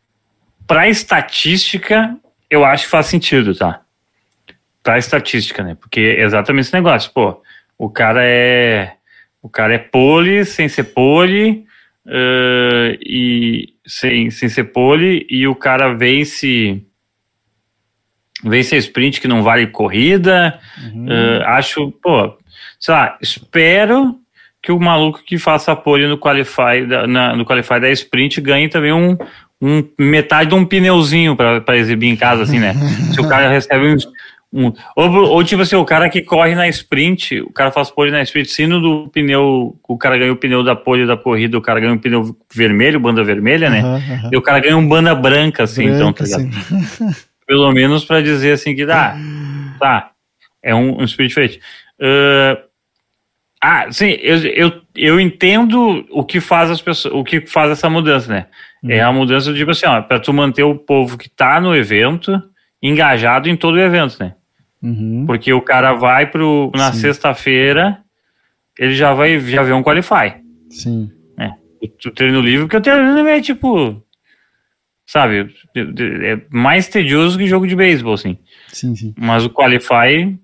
[0.67, 2.17] pra estatística,
[2.51, 3.81] eu acho que faz sentido, tá?
[4.83, 5.77] Pra estatística, né?
[5.79, 7.43] Porque é exatamente esse negócio, pô.
[7.79, 8.95] O cara é.
[9.43, 11.67] O cara é pole, sem ser pole,
[12.07, 16.83] eh, e sem, sem ser pole, e o cara vence.
[18.45, 20.59] Vence a sprint que não vale corrida.
[21.09, 22.37] Eh, acho, pô,
[22.79, 24.17] sei lá, espero
[24.63, 28.69] que o maluco que faça pole no qualify da, na- no qualify da sprint ganhe
[28.69, 29.17] também um,
[29.61, 32.75] um metade de um pneuzinho pra exibir em casa, assim, né?
[33.13, 34.07] Se o cara recebe uns-
[34.53, 34.73] um.
[34.97, 38.23] Ou, ou tipo assim, o cara que corre na sprint, o cara faz pole na
[38.23, 41.81] sprint, sino do pneu, o cara ganha o pneu da pole da corrida, o cara
[41.81, 43.81] ganha um pneu vermelho, banda vermelha, né?
[43.81, 44.31] Aham, aham.
[44.33, 46.57] E o cara ganha um banda branca, assim, então, tá Branca, ligado?
[46.85, 47.25] assim.
[47.47, 49.17] Pelo menos pra dizer assim que dá.
[49.79, 50.13] Tá.
[50.63, 51.61] É um, um spirit diferente.
[52.01, 52.57] Ah,
[53.61, 57.89] Ah, sim, eu, eu, eu entendo o que faz as pessoas, o que faz essa
[57.91, 58.47] mudança, né?
[58.87, 62.43] É a mudança tipo assim, ó, para tu manter o povo que tá no evento
[62.83, 64.35] engajado em todo o evento, né?
[64.83, 65.25] Uhum.
[65.27, 67.99] Porque o cara vai pro na sexta-feira,
[68.79, 70.35] ele já vai já vê um qualify.
[70.69, 71.11] Sim.
[71.81, 74.04] O, o treino livre, porque o treino livre é tipo,
[75.07, 78.39] sabe, é mais tedioso que jogo de beisebol, assim.
[78.73, 79.15] Sim, sim.
[79.19, 80.39] Mas o qualify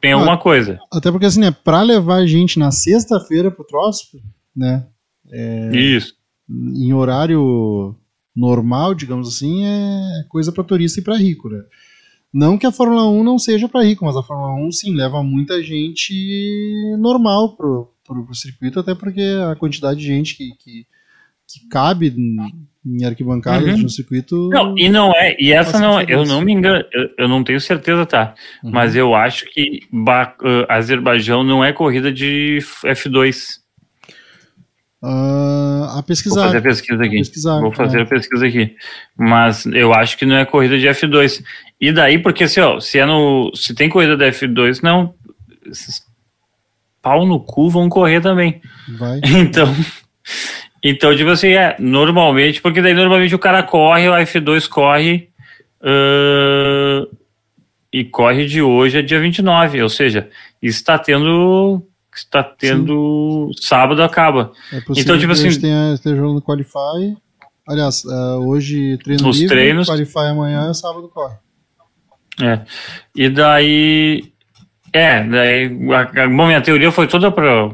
[0.00, 0.16] tem Ah.
[0.16, 0.78] alguma coisa.
[0.92, 4.18] Até porque assim, né, pra levar a gente na sexta-feira pro troço,
[4.54, 4.86] né,
[5.72, 6.14] Isso.
[6.50, 7.94] em horário
[8.36, 11.62] normal, digamos assim, é coisa pra turista e pra rico, né?
[12.32, 15.22] Não que a Fórmula 1 não seja pra rico, mas a Fórmula 1 sim leva
[15.22, 16.12] muita gente
[16.98, 20.84] normal pro, pro, pro circuito, até porque a quantidade de gente que, que,
[21.48, 23.82] que cabe em- arquibancadas Uhum.
[23.82, 24.50] no circuito.
[24.52, 26.32] Não, e não é, e essa não, eu diferença.
[26.34, 28.34] não me engano, eu, eu não tenho certeza, tá?
[28.62, 28.70] Uhum.
[28.70, 33.62] Mas eu acho que Ba- uh, Azerbaijão não é corrida de F2.
[35.02, 36.44] Ah, a Vou pesquisar.
[36.46, 37.18] fazer a pesquisa aqui.
[37.18, 38.02] pesquisar, Vou fazer é.
[38.02, 38.74] a pesquisa aqui.
[39.16, 41.42] Mas eu acho que não é corrida de F2.
[41.80, 43.50] E daí, porque assim, ó, se é no.
[43.54, 45.14] Se tem corrida da F2, não.
[45.66, 46.02] Esses
[47.02, 48.60] pau no cu vão correr também.
[48.98, 49.20] Vai.
[49.40, 49.68] Então.
[50.86, 55.30] Então, tipo assim, é, normalmente, porque daí normalmente o cara corre, o F2 corre.
[55.82, 57.06] ãh,
[57.92, 60.28] e corre de hoje a dia 29, ou seja,
[60.60, 61.82] está tendo.
[62.14, 63.50] Está tendo.
[63.60, 64.52] Sábado acaba.
[64.72, 67.16] É Então, tipo assim- hoje tenha, esteja rolando Qualify.
[67.66, 71.34] Aliás, ah, hoje treino Os livre, treinos- Qualify amanhã, sábado corre.
[72.42, 72.60] É.
[73.14, 74.24] E daí.
[74.92, 75.70] É, daí.
[75.92, 77.70] A, a, bom, minha teoria foi toda para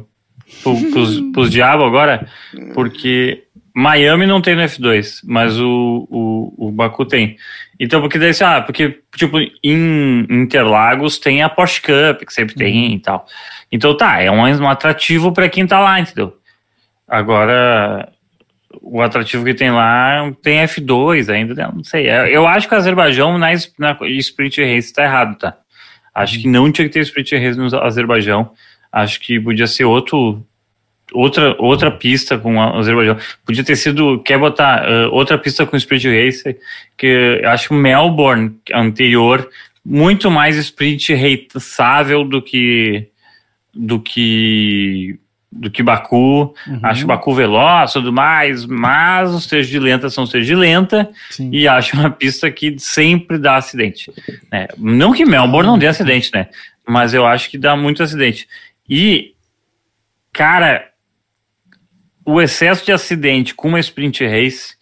[0.62, 2.26] pro, pros, pros diabos agora,
[2.74, 7.36] porque Miami não tem no F2, mas o, o, o Baku tem.
[7.78, 12.94] Então, porque daí, ah, porque, tipo, em Interlagos tem a Porsche Cup, que sempre tem
[12.94, 13.26] e tal.
[13.72, 16.36] Então, tá, é um, um atrativo para quem tá lá, entendeu?
[17.08, 18.12] Agora,
[18.82, 21.70] o atrativo que tem lá tem F2 ainda, né?
[21.74, 22.08] não sei.
[22.08, 25.56] Eu eu acho que o Azerbaijão na, na Sprint Race tá errado, tá?
[26.14, 28.52] Acho que não tinha que ter Sprint Race no Azerbaijão.
[28.92, 30.44] Acho que podia ser outro,
[31.12, 33.16] outra, outra pista com o Azerbaijão.
[33.44, 36.56] Podia ter sido, quer botar ah, outra pista com Sprint Race,
[36.96, 39.48] que eu acho Melbourne anterior
[39.84, 43.08] muito mais sprint raceável do que
[43.74, 45.18] do que
[45.50, 46.54] do que Baku.
[46.80, 51.10] Acho Baku veloz, tudo mais, mas os trechos de lenta são os trechos de lenta
[51.30, 51.50] Sim.
[51.52, 54.12] e acho uma pista que sempre dá acidente.
[54.50, 54.68] né?
[54.78, 56.48] Não que Melbourne não dê acidente, né?
[56.86, 58.46] Mas eu acho que dá muito acidente.
[58.90, 59.34] E,
[60.32, 60.90] cara,
[62.24, 64.74] o excesso de acidente com uma sprint race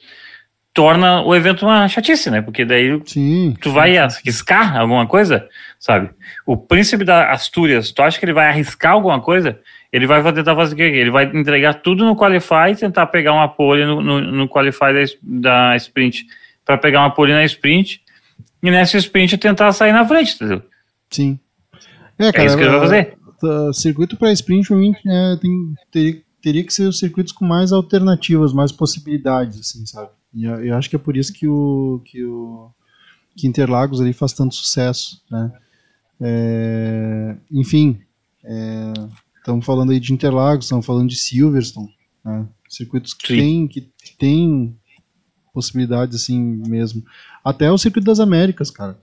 [0.72, 2.40] torna o evento uma chatice, né?
[2.40, 3.54] Porque daí Sim.
[3.60, 5.46] tu vai arriscar alguma coisa,
[5.78, 6.08] sabe?
[6.46, 9.58] O príncipe da Astúrias, tu acha que ele vai arriscar alguma coisa?
[9.92, 10.84] Ele vai tentar fazer o quê?
[10.84, 14.92] Ele vai entregar tudo no Qualify e tentar pegar uma pole no, no, no Qualify
[14.94, 16.26] da, da sprint
[16.64, 18.00] para pegar uma pole na sprint
[18.62, 20.62] e nessa sprint tentar sair na frente, entendeu?
[21.10, 21.38] Sim.
[22.18, 23.18] É, cara, é isso que ele vai fazer.
[23.42, 27.72] Uh, circuito para sprint, mim, é, tem, teria, teria que ser os circuitos com mais
[27.72, 30.10] alternativas, mais possibilidades, assim, sabe?
[30.34, 32.70] E eu, eu acho que é por isso que o que o
[33.36, 35.52] que Interlagos ali faz tanto sucesso, né?
[36.20, 38.00] É, enfim,
[39.36, 42.46] estamos falando aí de Interlagos, estamos falando de Silverstone, né?
[42.68, 43.36] Circuitos que Sim.
[43.36, 44.76] tem que tem
[45.54, 47.02] possibilidades assim mesmo.
[47.44, 49.00] Até o circuito das Américas, cara.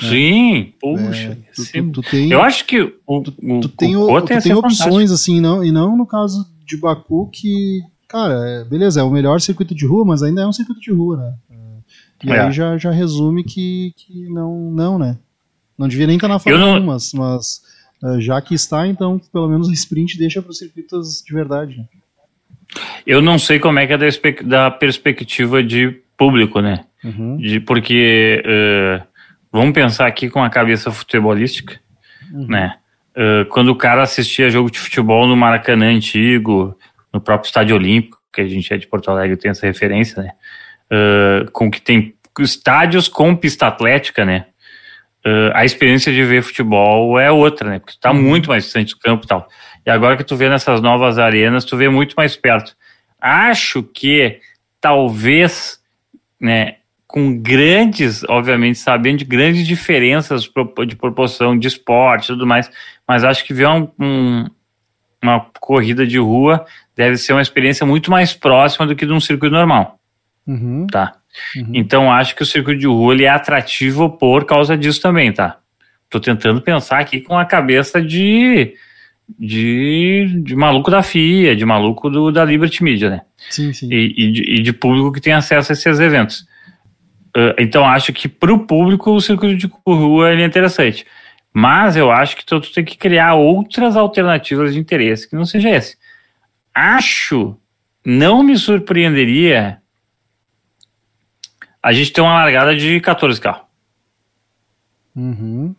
[0.00, 1.32] Sim, puxa.
[1.32, 4.78] É, tu, tu- tu tem eu acho que o, o, tu tem, o tem opções
[4.78, 5.12] fantástico.
[5.14, 9.40] assim, não, e não no caso de Baku que, cara, é, beleza, é o melhor
[9.40, 11.34] circuito de rua, mas ainda é um circuito de rua, né?
[11.50, 12.40] É, E É.
[12.40, 15.16] aí já, já resume que, que não, não, né?
[15.78, 17.62] Não devia nem estar na Fórmula não- 1, mas, mas
[18.04, 21.76] é, já que está, então pelo menos o sprint deixa para os circuitos de verdade.
[21.78, 21.84] Né?
[23.06, 24.06] Eu não sei como é que é da,
[24.44, 26.84] da perspectiva de público, né?
[27.04, 27.36] Uhum.
[27.36, 29.02] De, porque eh,
[29.52, 31.78] vamos pensar aqui com a cabeça futebolística,
[32.32, 32.76] né?
[33.16, 36.76] Eh, quando o cara assistia jogo de futebol no Maracanã antigo,
[37.12, 40.30] no próprio Estádio Olímpico, que a gente é de Porto Alegre tem essa referência, né?
[40.90, 44.46] Eh, com que tem estádios com pista atlética, né?
[45.24, 47.78] Eh, a experiência de ver futebol é outra, né?
[47.78, 49.48] Porque tu tá muito mais distante do campo e tal.
[49.86, 52.76] E agora que tu vê nessas novas arenas, tu vê muito mais perto.
[53.18, 54.40] Acho que
[54.80, 55.80] talvez,
[56.40, 56.76] né,
[57.16, 60.42] com grandes, obviamente, sabendo de grandes diferenças
[60.86, 62.70] de proporção de esporte e tudo mais,
[63.08, 64.44] mas acho que ver um- um-
[65.22, 69.18] uma corrida de rua deve ser uma experiência muito mais próxima do que de um
[69.20, 69.98] circuito normal,
[70.46, 70.86] Uhum.
[70.92, 71.14] tá?
[71.56, 71.70] Uhum.
[71.72, 75.56] Então acho que o circuito de rua ele é atrativo por causa disso também, tá?
[76.10, 78.74] Tô tentando pensar aqui com a cabeça de
[79.38, 83.22] de, de maluco da FIA, de maluco do, da Liberty Media, né?
[83.50, 83.88] Sim, sim.
[83.90, 86.46] E, e de, e de público que tem acesso a esses eventos.
[87.36, 91.04] Uh, então acho que para o público o circuito de rua é interessante.
[91.52, 95.44] Mas eu acho que tu, tu tem que criar outras alternativas de interesse que não
[95.44, 95.96] seja esse.
[96.74, 97.56] Acho,
[98.04, 99.80] não me surpreenderia
[101.82, 103.62] a gente ter uma largada de 14 carros.
[105.14, 105.74] Uhum.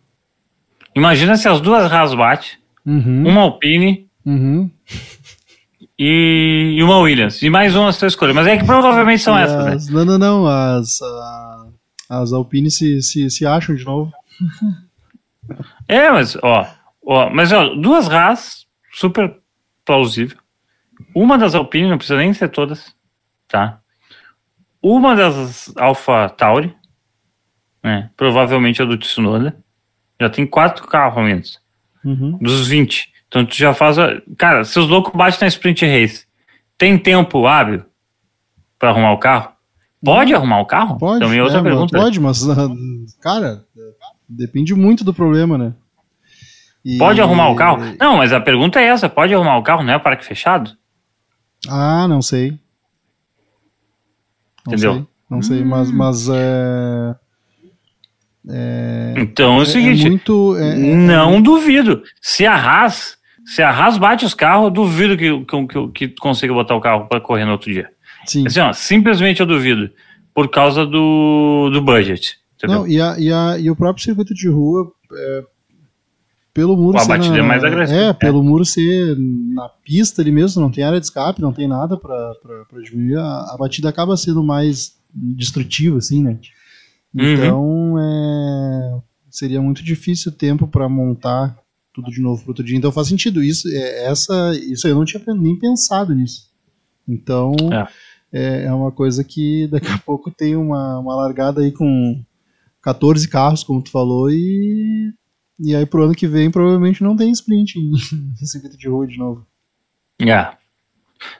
[0.94, 3.28] Imagina se as duas Haas bate, Uhum.
[3.28, 4.70] uma Alpine Uhum.
[5.98, 7.40] e, e uma Williams.
[7.42, 8.34] E mais uma a sua escolha.
[8.34, 9.72] Mas é que provavelmente são E essas, né?
[9.74, 10.46] as- Não, não, não.
[10.46, 11.47] As, a-
[12.08, 14.12] as Alpine se, se, se acham de novo.
[15.88, 16.68] É, mas, ó,
[17.06, 19.34] ó, mas ó, duas Haas, super
[19.82, 20.36] plausível.
[21.14, 22.94] Uma das Alpine, não precisa nem ser todas,
[23.46, 23.80] tá?
[24.82, 26.76] Uma das Alpha Tauri,
[27.82, 28.10] né?
[28.14, 29.56] Provavelmente a do Tsunoda.
[30.20, 31.58] Já tem quatro carros a menos,
[32.04, 32.36] Uhum.
[32.38, 33.10] dos 20.
[33.28, 33.98] Então tu já faz.
[33.98, 34.20] A...
[34.36, 36.26] Cara, se os loucos batem na sprint race,
[36.76, 37.84] tem tempo hábil
[38.78, 39.52] para arrumar o carro?
[40.04, 40.96] Pode arrumar o carro?
[40.98, 41.98] Pode, Também é outra é, pergunta.
[41.98, 42.42] pode, mas,
[43.20, 43.64] cara,
[44.28, 45.72] depende muito do problema, né?
[46.84, 47.78] E- Pode arrumar o carro?
[47.98, 49.82] Não, mas a pergunta é essa: pode arrumar o carro?
[49.82, 50.70] Não é parque fechado?
[51.68, 52.52] Ah, não sei.
[54.66, 54.92] Não Entendeu?
[54.94, 57.14] sei, não sei, mas, mas é,
[58.48, 60.56] é, Então é o é seguinte: muito.
[60.56, 62.02] é- é- não duvido.
[62.20, 66.08] Se a Haas, se a Haas bate os carros, eu duvido que, que, que, que
[66.20, 67.90] consiga botar o carro para correr no outro dia.
[68.30, 68.46] Sim.
[68.46, 69.90] Assim, ó, simplesmente eu duvido.
[70.34, 72.38] Por causa do, do budget.
[72.56, 72.80] Entendeu?
[72.80, 75.44] Não, e, a, e, a, e o próprio circuito de rua, é,
[76.54, 77.08] pelo muro A ser.
[77.08, 78.12] batida na- é mais agressiva, É, é.
[78.12, 81.96] pelo muro ser na pista ali mesmo, não tem área de escape, não tem nada
[81.96, 86.38] pra pra- pra diminuir, a, a batida acaba sendo mais destrutiva, assim, né?
[87.14, 87.32] Uhum.
[87.34, 88.98] Então, é,
[89.30, 91.56] seria muito difícil o tempo pra montar
[91.94, 92.76] tudo de novo pro outro dia.
[92.76, 93.42] Então faz sentido.
[93.42, 96.48] Isso, é, essa, isso eu não tinha nem pensado nisso.
[97.08, 97.88] Então, é,
[98.32, 102.22] é uma coisa que daqui a pouco tem uma, uma largada aí com
[102.82, 105.12] 14 carros, como tu falou, e,
[105.58, 107.96] e aí pro ano que vem provavelmente não tem sprint em
[108.46, 109.46] circuito de rua de novo.
[110.20, 110.48] É.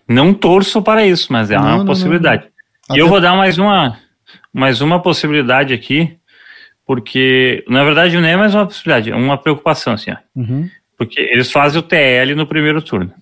[0.08, 2.48] Não torço para isso, mas é Não, uma não, possibilidade.
[2.88, 2.96] não.
[2.96, 3.98] E eu vou dar mais uma,
[4.52, 6.16] mais uma possibilidade aqui,
[6.86, 10.16] porque, na verdade, não é mais uma possibilidade, é uma preocupação, assim, ó.
[10.34, 13.12] Uhum, Porque eles fazem o TL no primeiro turno.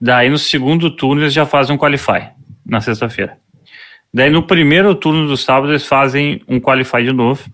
[0.00, 2.30] Daí no segundo turno eles já fazem um qualify
[2.70, 3.36] na sexta-feira.
[4.12, 7.44] Daí no primeiro turno do sábado eles fazem um qualify de novo.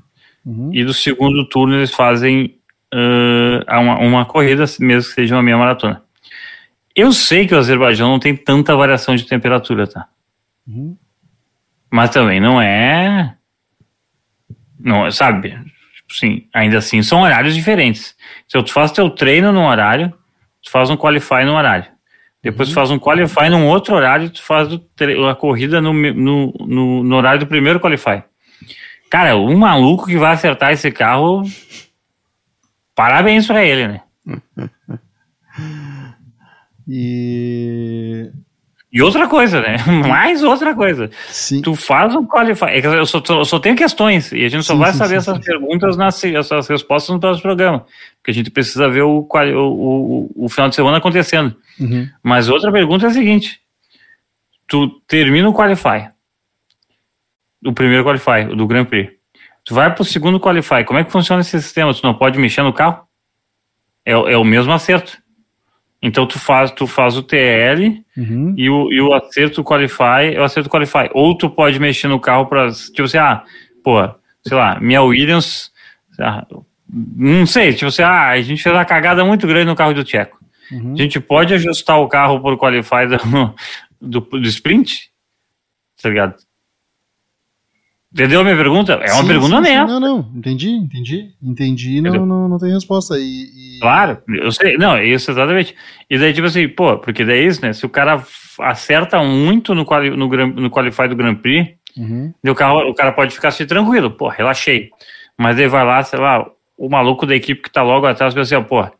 [0.45, 0.71] uhum.
[0.73, 2.57] E do segundo turno eles fazem
[3.67, 6.03] ah, uma, uma corrida, mesmo que seja uma meia maratona.
[6.95, 10.09] Eu sei que o Azerbaijão não tem tanta variação de temperatura, tá?
[10.67, 10.97] Uhum.
[11.91, 13.37] Mas também não é.
[14.79, 15.51] Não, sabe?
[15.51, 18.17] Tipo assim, ainda assim são horários diferentes.
[18.49, 20.13] Se tu faz teu treino num horário,
[20.63, 21.96] tu faz um qualify num horário.
[22.51, 27.03] Depois tu faz um qualify num outro horário, tu faz a corrida no, no, no,
[27.03, 28.23] no horário do primeiro qualify.
[29.11, 31.43] Cara, um maluco que vai acertar esse carro,
[32.95, 34.01] parabéns pra ele, né?
[36.89, 38.31] E.
[38.97, 39.77] E outra coisa, né?
[40.09, 41.11] Mais outra coisa.
[41.29, 41.61] Sim.
[41.61, 42.65] Tu faz um qualify.
[42.71, 44.97] É que eu só, eu só tenho questões e a gente só Sim, vai sim,
[44.97, 47.85] saber essas perguntas, nas, essas respostas no próximo programa.
[48.17, 51.55] Porque a gente precisa ver o, o, o, o final de semana acontecendo.
[51.79, 52.09] Uhum.
[52.23, 53.61] Mas outra pergunta é a seguinte:
[54.67, 56.09] tu termina o qualify,
[57.67, 59.13] o primeiro qualify, o do Grand Prix.
[59.63, 60.85] Tu vai pro segundo qualify.
[60.87, 61.93] Como é que funciona esse sistema?
[61.93, 63.07] Tu não pode mexer no carro?
[64.07, 65.19] É, é o mesmo acerto.
[66.03, 68.55] Então tu faz, tu faz o TL Uhum.
[68.57, 71.11] e o, e o acerto qualify é o acerto qualify.
[71.13, 73.43] Ou tu pode mexer no carro para tipo assim, ah,
[73.83, 73.99] pô,
[74.43, 75.71] sei lá, minha Williams,
[76.19, 76.47] ah,
[76.89, 80.05] não sei, tipo assim, ah, a gente fez uma cagada muito grande no carro do
[80.05, 80.39] Tcheco.
[80.71, 80.95] Uhum.
[80.95, 83.55] A gente pode ajustar o carro por qualify do,
[84.01, 85.11] do, do sprint?
[86.01, 86.35] Tá ligado?
[88.17, 88.95] Entendeu a minha pergunta?
[88.95, 89.87] É uma Sim, pergunta sim, honesta.
[89.87, 91.31] Não, não, entendi, entendi.
[91.43, 92.27] Entendi, não, Entendeu?
[92.27, 93.19] não, não tem resposta.
[93.19, 93.21] E,
[93.77, 95.75] e- Claro, eu sei, não, é isso exatamente.
[96.09, 97.75] E daí, tipo assim, pô, porque daí é isso, né?
[97.75, 98.23] Se o cara
[98.61, 102.33] acerta muito no, quali, no, no Qualify do Grand Prix, Uhum.
[102.47, 104.91] o, carro, o cara pode ficar assim tranquilo, pô, relaxei.
[105.39, 106.47] Mas daí vai lá, sei lá,
[106.77, 108.91] o maluco da equipe que tá logo atrás pensa assim, ó, pô,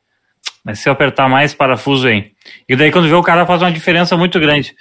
[0.65, 2.33] mas se eu apertar mais parafuso aí.
[2.69, 4.75] E daí quando vê o cara faz uma diferença muito grande.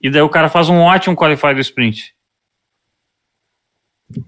[0.00, 2.12] E daí o cara faz um ótimo Qualify do sprint.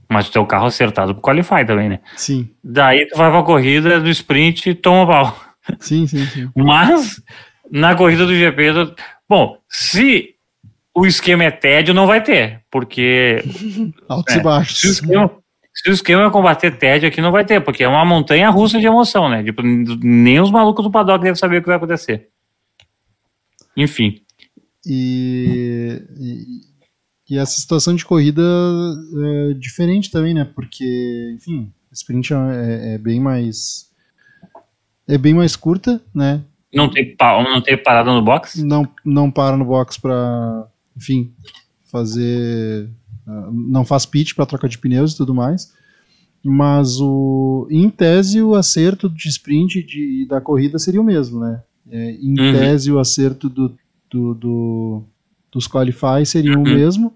[0.08, 2.00] Mas o teu carro acertado pro Qualify também, né?
[2.16, 5.44] Sim, Daí tu vai pra corrida do sprint e toma pau.
[5.80, 6.50] sim, sim, sim.
[6.54, 7.22] Mas
[7.70, 8.94] na corrida do GP,
[9.28, 10.34] bom, se
[10.94, 13.42] o esquema é tédio, não vai ter, porque
[14.08, 14.80] Altos É, e baixos.
[14.80, 15.30] se o esquema,
[15.72, 18.78] se o esquema é combater tédio aqui, não vai ter, porque é uma montanha russa
[18.78, 19.42] de emoção, né?
[19.42, 22.28] Tipo, nem os malucos do paddock devem saber o que vai acontecer.
[23.76, 24.20] Enfim.
[24.84, 26.60] E, e,
[27.30, 30.44] e essa situação de corrida é diferente também, né?
[30.44, 33.88] Porque, enfim, a sprint é, é bem mais.
[35.06, 36.42] É bem mais curta, né?
[36.72, 38.62] Não tem, não tem parada no box?
[38.64, 41.32] Não, não para no box pra, enfim,
[41.90, 42.88] fazer.
[43.26, 45.72] ah, Não faz pitch para troca de pneus e tudo mais.
[46.44, 51.62] Mas o, em tese o acerto de sprint de, da corrida seria o mesmo, né?
[51.90, 52.52] É, em Uhum.
[52.52, 53.76] tese o acerto do,
[54.10, 55.02] do, do-
[55.52, 56.62] dos qualify seria Uhum.
[56.62, 57.12] o mesmo.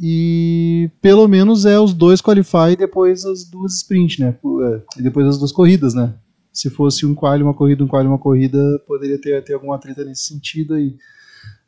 [0.00, 4.36] E pelo menos é os dois qualify e depois as duas sprint, né?
[4.62, 6.14] É, E depois as duas corridas, né?
[6.52, 10.04] Se fosse um quali, uma corrida, um quali, uma corrida, poderia ter, ter alguma treta
[10.04, 10.96] nesse sentido aí,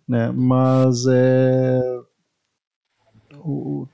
[0.09, 0.33] né?
[0.33, 2.01] Mas é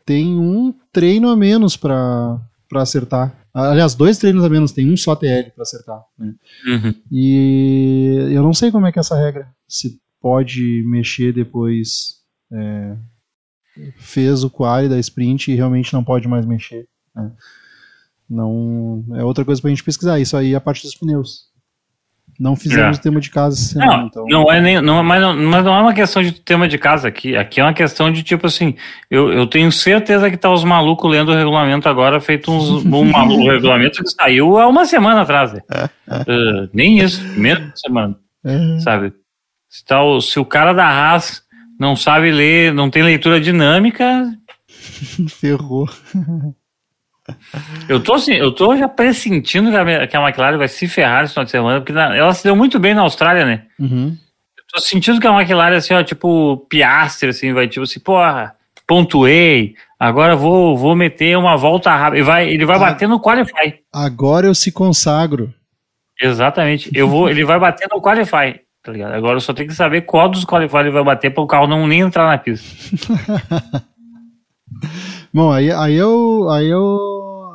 [0.04, 2.40] tem um treino a menos para
[2.74, 3.36] acertar.
[3.52, 6.02] Aliás, dois treinos a menos, tem um só TL para acertar.
[6.18, 6.34] Né?
[6.66, 6.94] Uhum.
[7.10, 9.48] E eu não sei como é que é essa regra.
[9.68, 12.20] Se pode mexer depois.
[12.52, 12.96] é,
[13.96, 16.86] fez o quali da sprint e realmente não pode mais mexer.
[17.14, 17.30] né?
[18.28, 20.18] Não, é outra coisa pra gente pesquisar.
[20.18, 21.50] Isso aí é a parte dos pneus.
[22.40, 23.00] Não fizemos É.
[23.00, 24.24] tema de casa semana, Não, então.
[24.26, 27.06] não é nem, não, mas, não, mas não é uma questão de tema de casa
[27.06, 27.36] aqui.
[27.36, 28.74] Aqui é uma questão de tipo assim,
[29.10, 33.04] eu, eu tenho certeza que tá os malucos lendo o regulamento agora, feito uns, um
[33.04, 35.52] maluco, o regulamento que saiu há uma semana atrás.
[35.52, 35.60] né?
[36.08, 39.12] Uh, nem isso, menos de semana, É, sabe?
[39.68, 41.41] Se, tá o, se o cara da Haas
[41.82, 44.24] não sabe ler, não tem leitura dinâmica,
[45.28, 45.88] ferrou.
[47.88, 51.24] eu tô, assim, eu tô já pressentindo que a, que a McLaren vai se ferrar
[51.24, 53.64] esse final de semana, porque na- ela se deu muito bem na Austrália, né?
[53.78, 54.16] Uhum.
[54.72, 58.54] Tô sentindo que a McLaren, assim, ó, tipo, piastre, assim, vai, tipo assim, porra,
[58.86, 62.18] pontuei, agora vou, vou meter uma volta rápida.
[62.20, 62.80] E vai, ele vai Ah.
[62.80, 63.74] bater no Qualify.
[63.92, 65.52] Agora eu se consagro.
[66.20, 66.90] Exatamente.
[66.94, 69.12] Eu vou, ele vai bater no Qualify, tá ligado?
[69.14, 71.66] Agora eu só tenho que saber qual dos Qualify ele vai bater para o carro
[71.66, 72.66] não nem entrar na pista.
[75.32, 76.98] Bom, aí, aí, eu, aí eu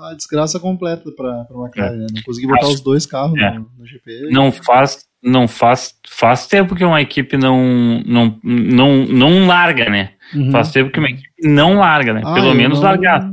[0.09, 2.07] a desgraça completa pra, pra McLaren, né?
[2.13, 3.51] Não consegui botar Acho- os dois carros é.
[3.59, 4.29] no, no GP.
[4.31, 10.11] Não faz, não faz, faz tempo que uma equipe não, não, não, não larga, né?
[10.33, 10.51] Uhum.
[10.51, 12.21] Faz tempo que uma equipe não larga, né?
[12.23, 13.29] Ah, Pelo menos não- largar.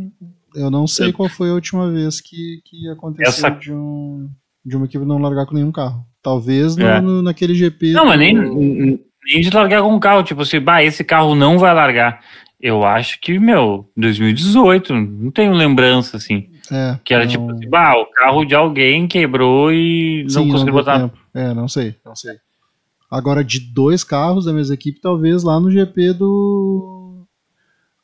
[0.54, 4.28] Eu não sei qual foi a última vez que, que aconteceu Essa- de, um,
[4.64, 6.04] de uma equipe não largar com nenhum carro.
[6.24, 7.00] Talvez no, É.
[7.02, 7.92] no- naquele GP.
[7.92, 8.98] Não, mas nem, nem
[9.40, 10.22] de largar com o carro.
[10.24, 12.20] Tipo assim, bah, esse carro não vai largar.
[12.58, 16.46] Eu acho que, meu, 2018, não tenho lembrança, assim.
[16.72, 20.48] É, Que era não- tipo assim, bah, o carro de alguém quebrou e Sim, não
[20.52, 20.98] conseguiu botar.
[21.00, 21.18] tempo.
[21.34, 22.32] É, não sei, não sei.
[23.10, 27.22] Agora, de dois carros da mesma equipe, talvez lá no GP do.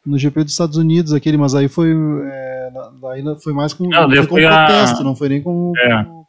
[0.05, 1.91] No GP dos Estados Unidos, aquele, mas aí foi.
[1.93, 2.71] É,
[3.13, 6.05] aí foi mais com, Não, foi com a- protesto, não foi nem com, É.
[6.05, 6.20] com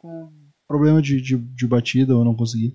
[0.72, 2.74] problema de, de, de batida ou não conseguir.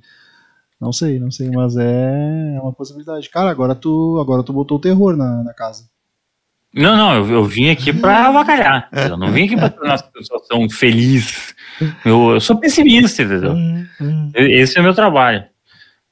[0.80, 3.30] Não sei, não sei, mas é, é uma possibilidade.
[3.30, 5.90] Cara, agora tu, agora tu botou o terror na, na casa.
[6.74, 8.88] Não, não, eu, eu vim aqui pra avacalhar.
[8.92, 11.56] Eu não vim aqui pra tornar a situação feliz.
[12.06, 13.56] Eu, eu sou pessimista, entendeu?
[14.36, 15.46] Esse é o meu trabalho.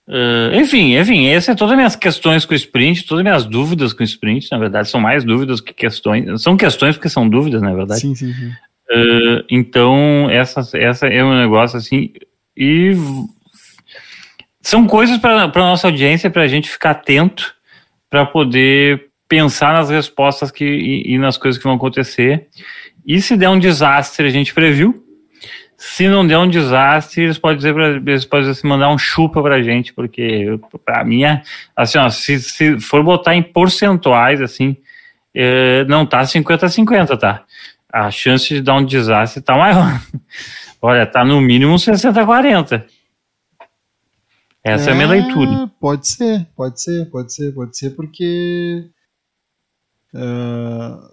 [0.07, 3.45] Ah, enfim, enfim, essas são todas as minhas questões com o sprint, todas as minhas
[3.45, 6.41] dúvidas com o sprint, na verdade, são mais dúvidas que questões.
[6.41, 8.01] São questões porque são dúvidas, na verdade.
[8.01, 8.51] Sim, sim, sim.
[8.89, 12.13] Ah, então, essa, essa é um negócio assim.
[12.55, 12.93] E
[14.61, 17.53] são coisas para a nossa audiência, para a gente ficar atento,
[18.09, 22.47] para poder pensar nas respostas que, e, e nas coisas que vão acontecer.
[23.05, 25.03] E se der um desastre, a gente previu.
[25.77, 29.41] Se não der um desastre, eles podem dizer pra, eles podem assim, mandar um chupa
[29.43, 31.41] pra gente, porque pra mim, é-
[31.75, 34.77] assim, ó, se, se for botar em percentuais, assim,
[35.33, 37.43] é, não tá 50-50, tá?
[37.97, 40.01] A chance de dar um desastre tá maior.
[40.81, 42.85] Olha, tá no mínimo 60-40.
[44.61, 45.71] Essa é, a minha leitura.
[45.79, 48.89] Pode ser, pode ser, pode ser, pode ser, porque.
[50.13, 51.09] ah,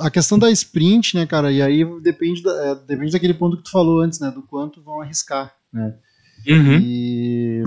[0.00, 3.64] a questão da sprint, né, cara, e aí depende, da- é, depende daquele ponto que
[3.64, 5.96] tu falou antes, né, do quanto vão arriscar, né.
[6.46, 6.78] Uhum.
[6.80, 7.62] E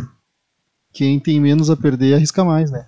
[0.93, 2.87] quem tem menos a perder arrisca mais, né.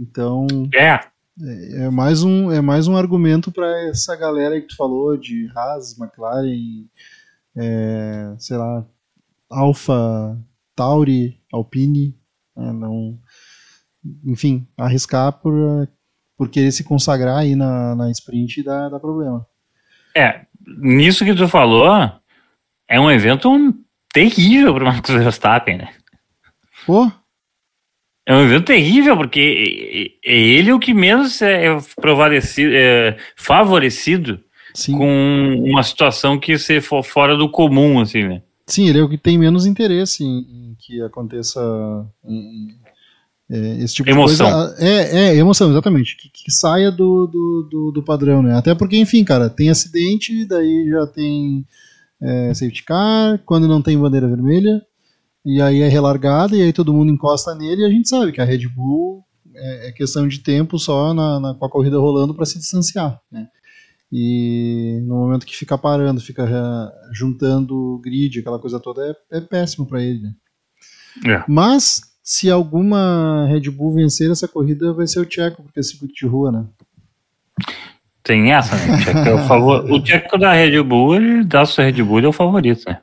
[0.00, 0.98] Então, É,
[1.42, 5.98] é mais um, é mais um argumento para essa galera que tu falou de Haas,
[5.98, 6.86] McLaren,
[7.56, 8.86] é, sei lá,
[9.48, 10.38] Alfa,
[10.76, 12.16] Tauri, Alpine,
[12.56, 13.18] né, não,
[14.24, 15.88] enfim, arriscar por,
[16.36, 19.46] por querer se consagrar aí na, na sprint dá, dá problema.
[20.16, 20.46] é.
[20.78, 21.88] Nisso que tu falou,
[22.86, 23.48] é um evento
[24.12, 25.94] terrível pro Max Verstappen, né?
[26.86, 27.10] Pô,
[28.26, 34.40] É um evento terrível, porque é, é ele o que menos é favorecido, é favorecido
[34.74, 34.92] Sim.
[34.96, 38.42] com uma situação que se for fora do comum, assim, né?
[38.66, 40.38] Sim, ele é o que tem menos interesse em,
[40.70, 41.60] em que aconteça
[42.24, 42.80] em- em-
[43.52, 44.46] é, esse tipo Emoção.
[44.46, 44.84] de coisa.
[44.86, 46.16] É, é, emoção, exatamente.
[46.16, 48.54] Que, que saia do, do, do, do padrão, né?
[48.56, 51.66] Até porque, enfim, cara, tem acidente, daí já tem
[52.22, 54.80] é, safety car, quando não tem bandeira vermelha,
[55.44, 58.40] e aí é relargada, e aí todo mundo encosta nele, e a gente sabe que
[58.40, 59.24] a Red Bull
[59.54, 63.20] é, é questão de tempo só na, na- com a corrida rolando para se distanciar,
[63.30, 63.48] né?
[64.12, 69.40] E no momento que fica parando, fica eh, juntando grid, aquela coisa toda, é, é
[69.40, 70.22] péssimo para ele.
[70.22, 70.34] Né?
[71.36, 71.44] É.
[71.46, 76.14] Mas se alguma Red Bull vencer essa corrida, vai ser o Tcheco, porque é circuito
[76.14, 76.64] de rua, né?
[78.22, 78.96] Tem essa, né?
[78.96, 79.90] O Checo, é o, favor...
[79.90, 83.00] o Checo da Red Bull, ele dá sua Red Bull, é o favorito, né?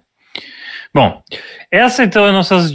[0.98, 1.22] Bom,
[1.70, 2.74] essa então é nossas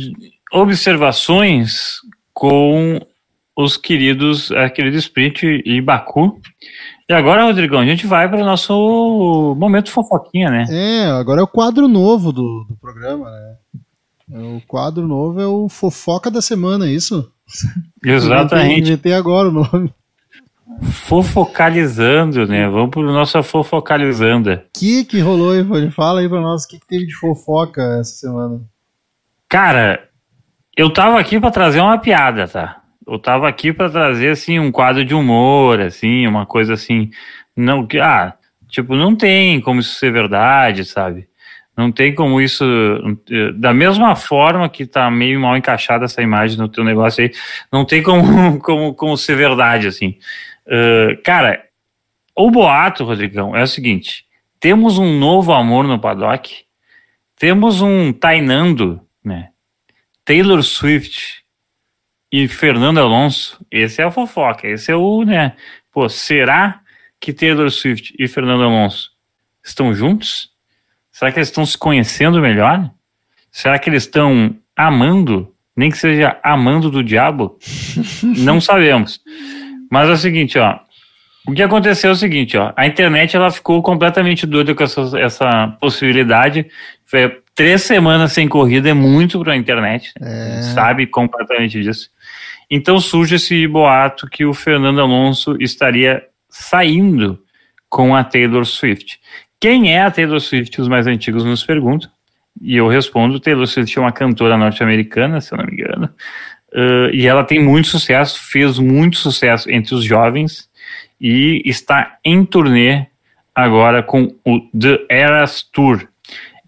[0.52, 1.96] observações
[2.32, 3.00] com
[3.56, 6.40] os queridos, a querida Sprint e Baku.
[7.10, 10.66] E agora, Rodrigão, a gente vai para o nosso momento fofoquinha, né?
[10.70, 13.56] É, agora é o quadro novo do, do programa, né?
[14.34, 17.28] É, O quadro novo é o Fofoca da Semana, é isso?
[18.04, 18.82] Exatamente.
[18.86, 19.92] inventei agora o nome.
[20.80, 22.68] Fofocalizando, né?
[22.68, 24.64] Vamos para o nosso fofocalizanda.
[24.68, 25.90] O que que rolou aí, Fone?
[25.90, 28.60] Fala aí pra nós, o que, que teve de fofoca essa semana?
[29.48, 30.08] Cara,
[30.76, 32.80] eu tava aqui pra trazer uma piada, tá?
[33.06, 37.10] Eu tava aqui pra trazer assim um quadro de humor, assim, uma coisa assim,
[37.56, 38.34] não que ah,
[38.68, 41.28] tipo, não tem como isso ser verdade, sabe?
[41.76, 42.64] Não tem como isso
[43.56, 47.32] da mesma forma que tá meio mal encaixada essa imagem no teu negócio aí,
[47.72, 50.16] não tem como como, como ser verdade assim.
[50.66, 51.64] Eh, cara,
[52.34, 54.24] o boato, Rodrigão, é o seguinte:
[54.58, 56.64] temos um novo amor no paddock,
[57.36, 59.50] temos um Tainando, né?
[60.24, 61.42] Taylor Swift
[62.30, 65.56] e Fernando Alonso, esse é a fofoca, esse é o, né?
[65.90, 66.80] Pô, será
[67.20, 69.10] que Taylor Swift e Fernando Alonso
[69.62, 70.50] estão juntos?
[71.10, 72.90] Será que eles estão se conhecendo melhor?
[73.50, 77.58] Será que eles estão amando, nem que seja amando do diabo?
[78.22, 79.20] Não sabemos.
[79.92, 80.78] Mas é o seguinte, ó.
[81.46, 82.72] O que aconteceu é o seguinte, ó.
[82.74, 86.66] A internet ela ficou completamente doida com essa, essa possibilidade.
[87.04, 90.60] Foi três semanas sem corrida é muito para a internet, né?
[90.60, 90.62] É.
[90.62, 92.08] sabe completamente disso.
[92.70, 97.38] Então surge esse boato que o Fernando Alonso estaria saindo
[97.86, 99.20] com a Taylor Swift.
[99.60, 100.80] Quem é a Taylor Swift?
[100.80, 102.08] Os mais antigos nos perguntam.
[102.62, 106.08] E eu respondo: Taylor Swift é uma cantora norte-americana, se eu não me engano.
[106.74, 110.70] Uh, e ela tem muito sucesso, fez muito sucesso entre os jovens
[111.20, 113.06] e está em turnê
[113.54, 116.08] agora com o The Eras Tour.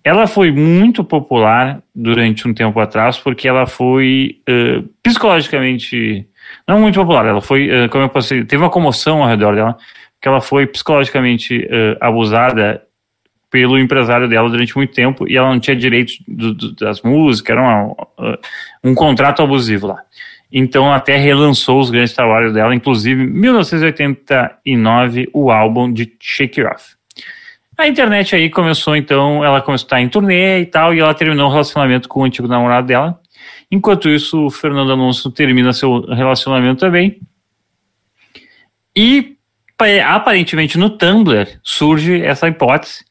[0.05, 6.29] Ela foi muito popular durante um tempo atrás porque ela foi uh, psicologicamente
[6.69, 7.25] não muito popular.
[7.25, 9.77] Ela foi, uh, como eu posso dizer, teve uma comoção ao redor dela
[10.21, 11.69] que ela foi psicologicamente
[12.01, 12.83] abusada
[13.55, 17.57] pelo empresário dela durante muito tempo e ela não tinha direito do, do, das músicas,
[17.57, 18.37] era uma, uh,
[18.83, 20.03] um contrato abusivo lá.
[20.51, 26.75] Então até relançou os grandes trabalhos dela, inclusive em 1989 o álbum de Shake It
[26.75, 26.97] Off.
[27.79, 31.15] A internet aí começou então, ela começou a estar em turnê e tal, e ela
[31.15, 33.21] terminou o relacionamento com o antigo namorado dela.
[33.71, 37.21] Enquanto isso, o Fernando Alonso termina seu relacionamento também.
[38.97, 39.37] E
[40.05, 43.05] aparentemente no Tumblr surge essa hipótese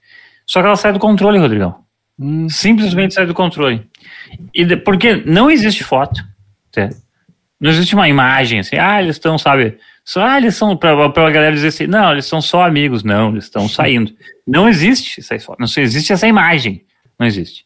[0.46, 1.84] só que ela sai do controle, Rodrigão.
[2.20, 2.48] Hum.
[2.50, 3.88] Simplesmente sai do controle.
[4.54, 6.22] E de, porque não existe foto.
[6.74, 6.98] Certo?
[7.60, 9.78] Não existe uma imagem assim, ah, eles estão, sabe?
[10.04, 13.04] Só, ah, eles são, pra, pra galera dizer assim, não, eles são só amigos.
[13.04, 14.12] Não, eles estão saindo.
[14.46, 16.84] não existe essa foto, não existe essa imagem.
[17.18, 17.66] Não existe.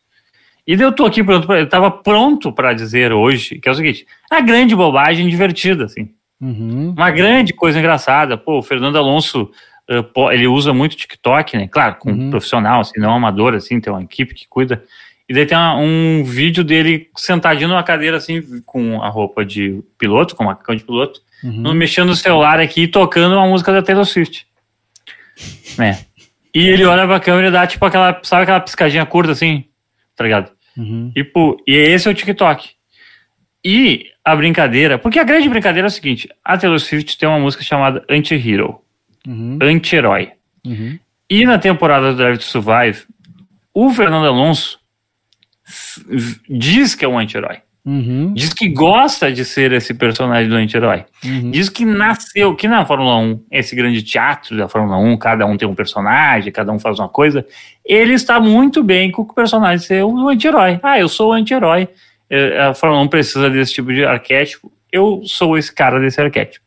[0.67, 4.05] E eu tô aqui pronto, eu tava pronto para dizer hoje, que é o seguinte,
[4.29, 6.11] a grande bobagem divertida, assim.
[6.39, 6.93] Uhum.
[6.95, 8.37] Uma grande coisa engraçada.
[8.37, 9.49] Pô, o Fernando Alonso
[10.33, 11.67] ele usa muito TikTok, né?
[11.67, 12.27] Claro, com Uhum.
[12.27, 14.83] um profissional, assim, não amador, assim, tem uma equipe que cuida.
[15.29, 19.81] E daí tem uma- um vídeo dele sentadinho numa cadeira, assim, com a roupa de
[19.97, 21.73] piloto, com o macacão de piloto, Uhum.
[21.73, 24.45] mexendo no celular aqui e tocando uma música da Taylor Swift.
[25.77, 25.99] Né?
[26.53, 29.65] E ele olha pra câmera e dá, tipo, aquela, sabe aquela piscadinha curta, assim?
[30.15, 30.51] Tá ligado?
[30.75, 31.11] Uhum.
[31.15, 31.25] E,
[31.67, 32.69] e esse é o TikTok.
[33.63, 37.39] E a brincadeira, porque a grande brincadeira é o seguinte: a Taylor Swift tem uma
[37.39, 38.79] música chamada Anti-Hero,
[39.25, 39.59] Uhum.
[39.61, 40.31] anti-herói.
[40.65, 40.99] Uhum.
[41.29, 43.03] E na temporada do Drive to Survive,
[43.73, 44.79] o Fernando Alonso
[46.49, 47.57] diz que é um anti-herói.
[47.85, 48.33] Uhum.
[48.33, 51.05] Diz que gosta de ser esse personagem do anti-herói.
[51.23, 51.51] Uhum.
[51.51, 55.55] Diz que nasceu, que na Fórmula 1, esse grande teatro da Fórmula 1, cada um
[55.55, 57.45] tem um personagem, cada um faz uma coisa.
[57.85, 60.79] Ele está muito bem com o personagem ser um anti-herói.
[60.83, 61.87] Ah, eu sou o anti-herói.
[62.29, 64.69] Eh, A Fórmula 1 precisa desse tipo de arquétipo.
[64.91, 66.65] eu sou esse cara desse arquétipo.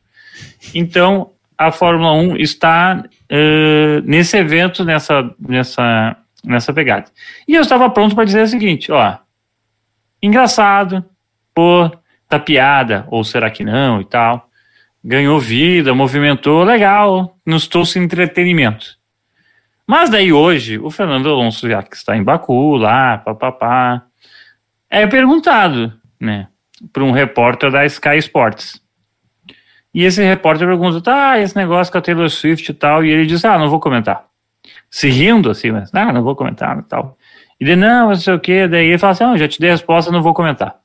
[0.74, 1.30] Então,
[1.61, 7.05] a Fórmula 1 está uh, nesse evento, nessa, nessa, nessa pegada.
[7.47, 9.19] E eu estava pronto para dizer o seguinte: ó,
[10.23, 11.05] engraçado,
[11.55, 11.91] pô,
[12.27, 14.49] tá piada, ou será que não e tal.
[15.05, 18.99] Ganhou vida, movimentou, legal, nos trouxe entretenimento.
[19.87, 24.03] Mas daí hoje, o Fernando Alonso, já que está em Baku, lá, papapá,
[24.89, 26.49] é perguntado, né,
[26.91, 28.81] para um repórter da Sky Sports.
[29.93, 33.26] E esse repórter pergunta, tá, esse negócio com a Taylor Swift e tal, e ele
[33.26, 34.24] diz, ah, não vou comentar.
[34.88, 37.16] Se rindo assim, mas, ah, não vou comentar e tal.
[37.61, 39.70] E ele, não, não sei o que, daí ele fala assim, não, já te dei
[39.70, 40.76] a resposta, não vou comentar.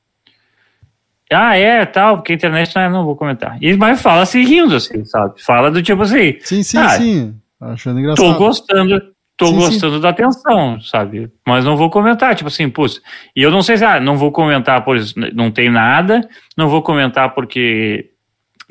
[1.32, 3.58] Ah, é, tal, porque a internet não, é, não vou comentar.
[3.60, 5.42] E mas fala se rindo, assim, sabe?
[5.42, 6.38] Fala do tipo assim.
[6.40, 7.34] Sim, sim, ah, sim.
[7.60, 8.32] Achando engraçado.
[8.32, 9.02] Tô gostando,
[9.36, 11.30] tô Sim, gostando da atenção, sabe?
[11.44, 13.00] Mas não vou comentar, tipo assim, putz.
[13.34, 14.96] E eu não sei se, ah, não vou comentar por
[15.34, 18.10] não tem nada, não vou comentar porque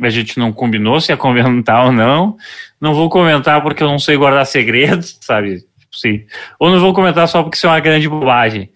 [0.02, 2.38] a gente não combinou se ia comentar ou não,
[2.80, 5.64] não vou comentar porque eu não sei guardar segredos, sabe?
[5.92, 6.26] Sim.
[6.60, 8.70] Ou não vou comentar só porque isso é uma grande bobagem.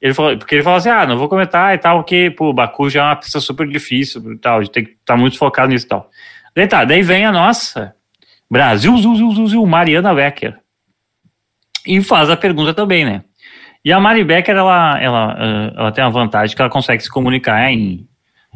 [0.00, 2.52] Ele falou, porque ele falou assim: ah, não vou comentar e tal, porque, pô, o
[2.52, 5.16] Baku já é uma pista super difícil e tal, a gente tem que estar tá
[5.16, 6.10] muito focado nisso e tal.
[6.54, 7.94] Daí tá, daí vem a nossa
[8.50, 10.58] Brasil, Zul, Mariana Becker.
[11.86, 13.22] E faz a pergunta também, né?
[13.84, 17.70] E a Mari Becker, ela, ela, ela tem a vantagem que ela consegue se comunicar
[17.70, 18.07] em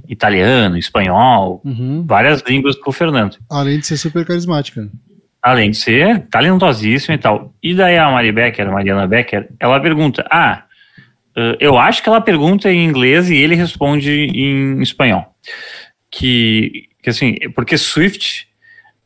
[0.09, 2.05] italiano, espanhol, Uhum.
[2.07, 3.37] várias línguas com o Fernando.
[3.51, 4.89] Além de ser super carismática.
[5.43, 7.53] Além de ser talentosíssima e tal.
[7.63, 10.65] E daí a Mari Becker, a Mariana Becker, ela pergunta: Ah,
[11.37, 15.35] eh, eu acho que ela pergunta em inglês e ele responde em espanhol.
[16.11, 18.47] Que, que assim, porque Swift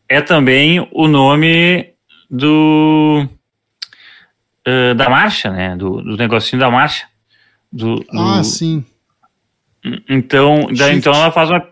[0.08, 1.90] é também o nome
[2.30, 3.26] do
[4.66, 5.76] eh, da marcha, né?
[5.76, 7.06] Do, do negocinho da marcha.
[7.72, 8.84] Do, do- Ah, sim.
[10.08, 11.66] Então, daí, então ela faz uma.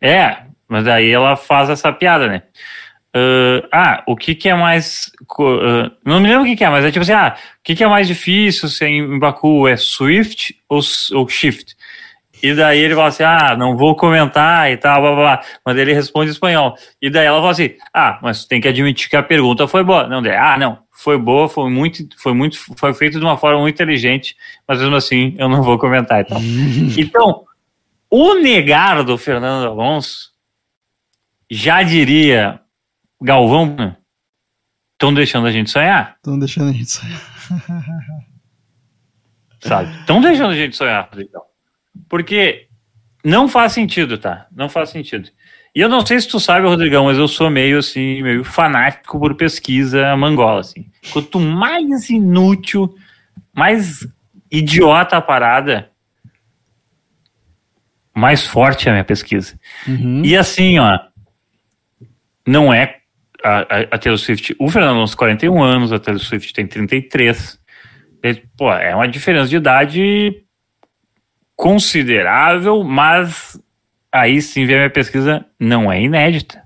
[0.00, 2.42] É, mas daí ela faz essa piada, né?
[3.12, 5.10] Ah, ah, o que que é mais.
[5.38, 7.74] ah, não me lembro o que que é, mas é tipo assim, ah, o que
[7.74, 9.66] que é mais difícil ser em Baku?
[9.66, 10.80] É Swift ou,
[11.12, 11.76] ou Shift?
[12.42, 15.40] E daí ele fala assim, ah, não vou comentar e tal, blá, blá, blá.
[15.64, 16.74] Mas ele responde em espanhol.
[17.02, 20.06] E daí ela fala assim, ah, mas tem que admitir que a pergunta foi boa.
[20.06, 23.60] Não, daí, ah, não, foi boa, foi muito, foi muito, foi feito de uma forma
[23.60, 26.40] muito inteligente, mas mesmo assim eu não vou comentar e tal.
[26.96, 27.44] Então,
[28.10, 30.30] o negar do Fernando Alonso
[31.50, 32.60] já diria
[33.22, 33.96] Galvão,
[34.92, 37.20] estão deixando a gente sonhar, Estão deixando a gente sair.
[39.60, 39.94] sabe?
[40.00, 41.42] Estão deixando a gente sonhar, Rodrigão.
[42.08, 42.68] Porque
[43.24, 44.46] não faz sentido, tá?
[44.50, 45.28] Não faz sentido.
[45.74, 49.18] E eu não sei se tu sabe, Rodrigão, mas eu sou meio assim, meio fanático
[49.20, 50.90] por pesquisa mangola, assim.
[51.12, 52.92] Quanto mais inútil,
[53.54, 54.06] mais
[54.50, 55.89] idiota a parada,
[58.14, 59.58] mais forte a minha pesquisa.
[59.86, 60.22] Uhum.
[60.24, 60.98] E assim, ó,
[62.46, 62.96] não é
[63.42, 63.60] a,
[63.92, 67.58] a, Taylor Swift, o Fernando Alonso 41 anos, a Taylor Swift tem 33.
[68.22, 70.42] É, pô, é uma diferença de idade
[71.56, 73.60] considerável, mas
[74.12, 76.62] aí sim vem a minha pesquisa, não é inédita.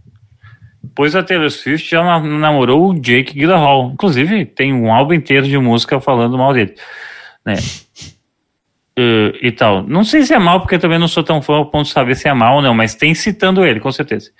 [0.94, 3.90] Pois a Taylor Swift já na- namorou o Jake Gyllenhaal.
[3.92, 6.74] Inclusive, tem um álbum inteiro de música falando mal dele.
[7.44, 7.54] Né?
[8.96, 9.82] Eh, e tal.
[9.82, 11.92] Não sei se é mal, porque eu também não sou tão fã ao ponto de
[11.92, 14.30] saber se é mal ou não, mas tem citando ele, com certeza.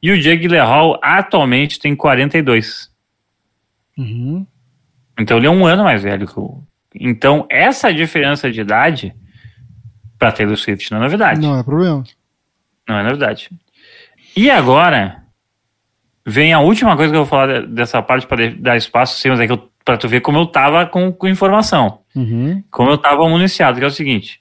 [0.00, 2.90] E o Jake Gyllenhaal atualmente tem 42.
[3.98, 4.46] Uhum.
[5.18, 6.62] Então ele é um ano mais velho que o.
[6.94, 9.14] Então essa diferença de idade
[10.18, 11.40] para Taylor Swift não é novidade.
[11.40, 12.04] Não é problema.
[12.88, 13.50] Não é novidade.
[14.36, 15.22] E agora
[16.26, 19.28] vem a última coisa que eu vou falar de- dessa parte para dar espaço, sim,
[19.30, 22.62] mas é que eu, pra tu ver como eu tava com, com informação, Uhum.
[22.70, 24.40] como eu tava municiado, que é o seguinte.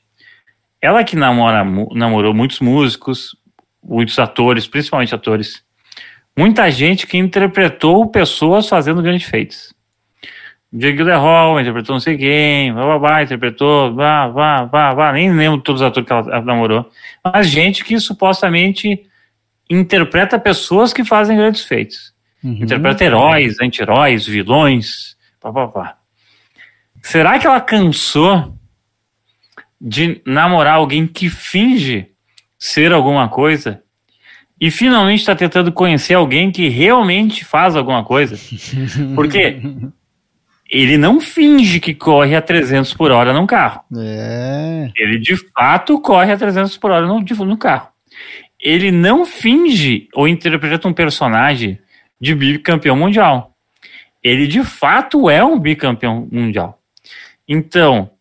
[0.82, 1.64] Ela que namora,
[1.94, 3.36] namorou muitos músicos,
[3.84, 5.64] muitos atores, principalmente atores,
[6.38, 9.74] muita gente que interpretou pessoas fazendo grandes feitos.
[10.72, 15.32] Jake Gyllenhaal interpretou não sei quem, blá, blá, blá, interpretou, vá, vá, vá, vá, nem
[15.32, 16.90] lembro todos os atores que ela, ela namorou,
[17.24, 19.06] mas gente que supostamente
[19.70, 22.12] interpreta pessoas que fazem grandes feitos.
[22.44, 22.64] Uhum.
[22.64, 25.98] Interpreta heróis, anti-heróis, vilões, pá, pá, pá.
[27.04, 28.58] Será que ela cansou
[29.80, 32.08] de namorar alguém que finge
[32.58, 33.84] ser alguma coisa
[34.60, 38.38] e finalmente está tentando conhecer alguém que realmente faz alguma coisa?
[39.14, 39.62] Porque
[40.72, 43.84] ele não finge que corre a 300 por hora num carro.
[43.98, 44.90] É.
[44.96, 47.90] Ele de fato corre a 300 por hora no, no carro.
[48.58, 51.78] Ele não finge ou interpreta um personagem
[52.20, 53.54] de bicampeão mundial.
[54.24, 56.80] Ele de fato é um bicampeão mundial.
[57.48, 58.12] Então,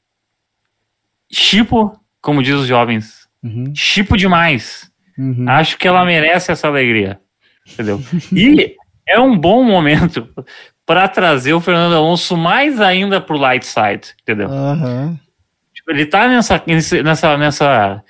[1.30, 3.72] chipo, como diz os jovens, Uhum.
[3.74, 4.90] chipo demais.
[5.18, 5.46] Uhum.
[5.48, 7.18] Acho que ela merece essa alegria.
[7.68, 8.00] Entendeu?
[8.32, 10.28] E é um bom momento
[10.86, 14.48] para trazer o Fernando Alonso mais ainda pro light side, entendeu?
[15.74, 16.62] Tipo, ele tá nessa,
[17.02, 18.04] nessa, nessa,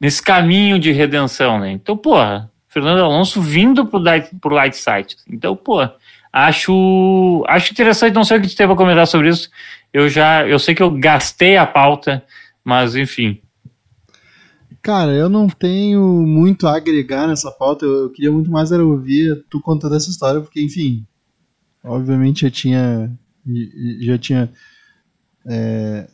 [0.00, 1.70] nesse caminho de redenção, né?
[1.72, 5.16] Então, porra, Fernando Alonso vindo pro light, pro light side.
[5.28, 5.88] Então, pô,
[6.34, 9.48] acho, acho interessante, não sei o que tu tem pra comentar sobre isso.
[9.92, 12.24] Eu já, eu sei que eu gastei a pauta,
[12.64, 13.40] mas enfim.
[14.82, 17.86] Cara, eu não tenho muito a agregar nessa pauta.
[17.86, 21.06] Eu, eu queria muito mais era ouvir tu contando essa história, porque, enfim,
[21.84, 23.12] obviamente já tinha
[24.00, 24.50] já tinha
[25.46, 26.08] é,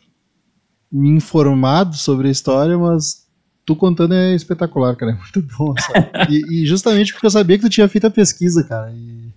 [0.93, 3.27] me informado sobre a história, mas
[3.65, 5.13] tu contando é espetacular, cara.
[5.13, 5.75] É muito bom.
[6.29, 8.93] E, e justamente porque eu sabia que tu tinha feito a pesquisa, cara.
[8.93, 9.30] E,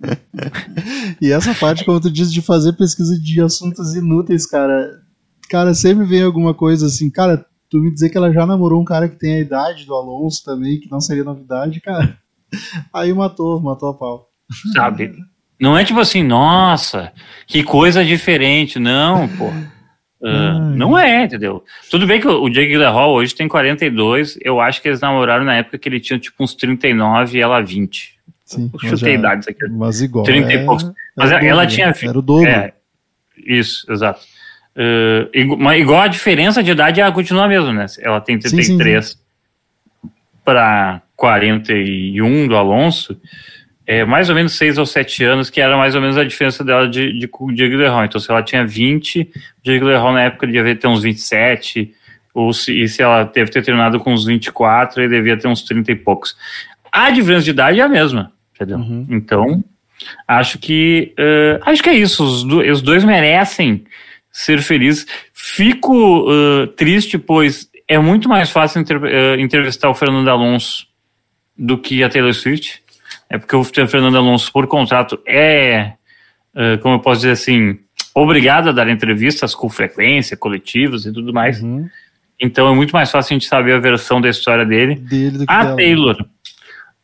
[1.20, 5.02] e essa parte, como tu diz, de fazer pesquisa de assuntos inúteis, cara.
[5.50, 8.84] Cara, sempre vem alguma coisa assim, cara, tu me dizer que ela já namorou um
[8.84, 12.18] cara que tem a idade do Alonso também, que não seria novidade, cara.
[12.92, 14.28] Aí matou, matou a pau.
[14.72, 15.12] sabe?
[15.60, 17.12] Não é tipo assim, nossa,
[17.46, 18.78] que coisa diferente.
[18.78, 19.50] Não, pô.
[20.20, 20.74] Ai.
[20.76, 21.64] não é, entendeu?
[21.90, 24.38] Tudo bem que o Jake Hall hoje tem 42.
[24.42, 27.60] Eu acho que eles namoraram na época que ele tinha tipo uns 39 e ela
[27.60, 28.17] 20.
[28.48, 29.68] Sim, Eu mas chutei já- idades aqui.
[29.68, 30.24] Mas igual.
[30.24, 30.84] 30 e é- poucos.
[30.84, 32.48] era Mas ela dobro, tinha- Era o dobro.
[32.50, 32.72] É,
[33.36, 34.20] isso, exato.
[34.76, 37.86] Ah, igu- mas igual a diferença de idade, ela continua a mesma, né?
[38.00, 39.18] Ela tem Sim, sim, 33
[40.44, 43.20] para 41 do Alonso.
[43.86, 46.62] É mais ou menos 6 ou 7 anos, que era mais ou menos a diferença
[46.62, 48.04] dela de, de, o Diego Leron.
[48.04, 51.94] Então, se ela tinha 20, o Diego Leron na época devia ter uns 27,
[52.34, 55.62] ou se, e se ela deve ter terminado com uns 24, ele devia ter uns
[55.62, 56.36] 30 e poucos.
[56.92, 58.30] A diferença de idade é a mesma,
[58.60, 58.78] entendeu?
[58.78, 59.06] Uhum.
[59.10, 59.64] Então,
[60.26, 62.24] acho que eh, acho que é isso.
[62.24, 63.84] Os, do- os dois merecem
[64.30, 65.06] ser felizes.
[65.32, 70.86] Fico eh, triste, pois é muito mais fácil inter- eh, entrevistar o Fernando Alonso
[71.56, 72.82] do que a Taylor Swift.
[73.30, 75.92] É porque o Fernando Alonso, por contrato, é,
[76.80, 77.78] como eu posso dizer assim,
[78.14, 81.60] obrigado a dar entrevistas com frequência, coletivos e tudo mais.
[81.62, 81.86] Uhum.
[82.40, 84.94] Então é muito mais fácil a gente saber a versão da história dele.
[84.94, 85.76] Dele do que A dela.
[85.76, 86.26] Taylor.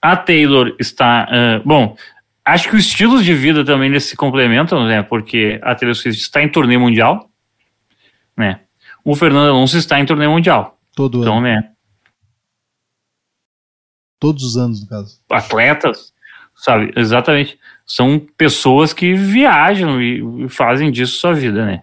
[0.05, 1.26] A Taylor está.
[1.30, 1.96] ah, bom,
[2.44, 5.02] acho que os estilos de vida também eles se complementam, né?
[5.02, 7.30] Porque a Taylor Swift está em turnê mundial,
[8.36, 8.61] né?
[9.02, 10.78] O Fernando Alonso está em turnê mundial.
[10.94, 11.42] Todo Então, ano.
[11.46, 11.70] né?
[14.20, 15.20] Todos os anos, no caso.
[15.30, 16.12] Atletas,
[16.55, 16.92] sabe?
[16.96, 17.59] Exatamente.
[17.86, 21.82] São pessoas que viajam e, fazem disso sua vida, né?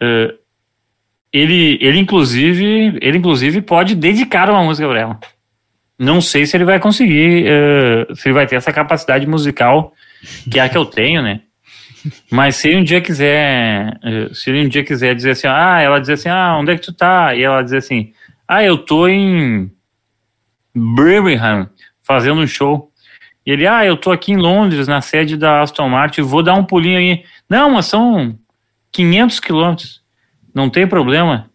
[0.00, 0.34] Ah,
[1.32, 5.20] ele, ele, inclusive, ele, inclusive, pode dedicar uma música para ela.
[5.98, 9.92] Não sei se ele vai conseguir, eh, se ele vai ter essa capacidade musical,
[10.50, 11.42] que é a que eu tenho, né?
[12.30, 15.80] Mas se ele um dia quiser, eh, se ele um dia quiser dizer assim, ah,
[15.80, 17.34] ela dizer assim, ah, onde é que tu tá?
[17.34, 18.12] E ela dizer assim,
[18.46, 19.70] ah, eu tô em
[20.74, 21.70] Birmingham
[22.02, 22.90] fazendo um show.
[23.46, 26.54] E ele, ah, eu tô aqui em Londres, na sede da Aston Martin, vou dar
[26.54, 27.24] um pulinho aí.
[27.48, 28.38] Não, mas são
[28.90, 30.02] 500 quilômetros.
[30.54, 31.50] Não tem problema,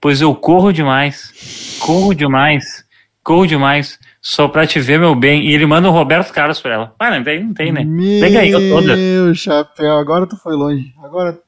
[0.00, 2.83] pois eu corro demais, corro demais,
[3.24, 5.48] corro demais, só pra te ver meu bem.
[5.48, 6.94] E ele manda o Roberto Carlos pra ela.
[6.98, 7.84] Ah, não tem, não tem, né?
[8.20, 8.94] Pega aí, eu toda.
[8.96, 10.92] Meu chapéu, agora tu foi longe.
[11.02, 11.38] Agora,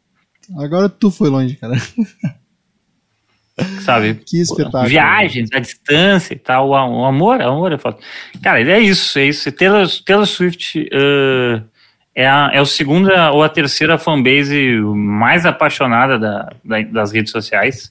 [0.59, 1.75] agora tu foi longe, cara.
[3.81, 4.15] Sabe?
[4.27, 4.87] Que espetáculo.
[4.89, 7.97] Viagens, a distância e tal, o a- amor, o amor é foda.
[8.43, 9.51] Cara, é isso, é isso.
[9.53, 11.63] Taylor, Taylor Swift eh,
[12.15, 17.33] é, a, é o segunda ou a terceira fanbase mais apaixonada da, da- das redes
[17.33, 17.91] sociais.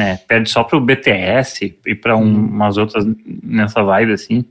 [0.00, 0.16] Né?
[0.26, 3.04] Perde só pro BTS e para umas outras
[3.42, 4.44] nessa vibe assim.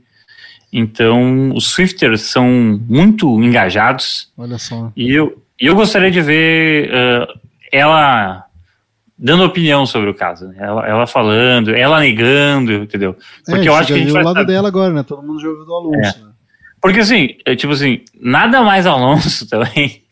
[0.72, 4.92] Então, os Swifters são muito engajados Olha só.
[4.96, 7.26] e eu, eu gostaria de ver eh,
[7.72, 8.46] ela
[9.18, 10.46] dando opinião sobre o caso.
[10.46, 10.56] né?
[10.58, 13.16] Ela, ela falando, ela negando, entendeu?
[13.44, 14.52] Porque é, eu acho que a gente vai o lado saber.
[14.52, 15.02] dela agora, né?
[15.02, 16.24] Todo mundo já ouviu do Alonso.
[16.24, 16.30] né?
[16.80, 20.02] Porque assim, é, tipo assim, nada mais Alonso também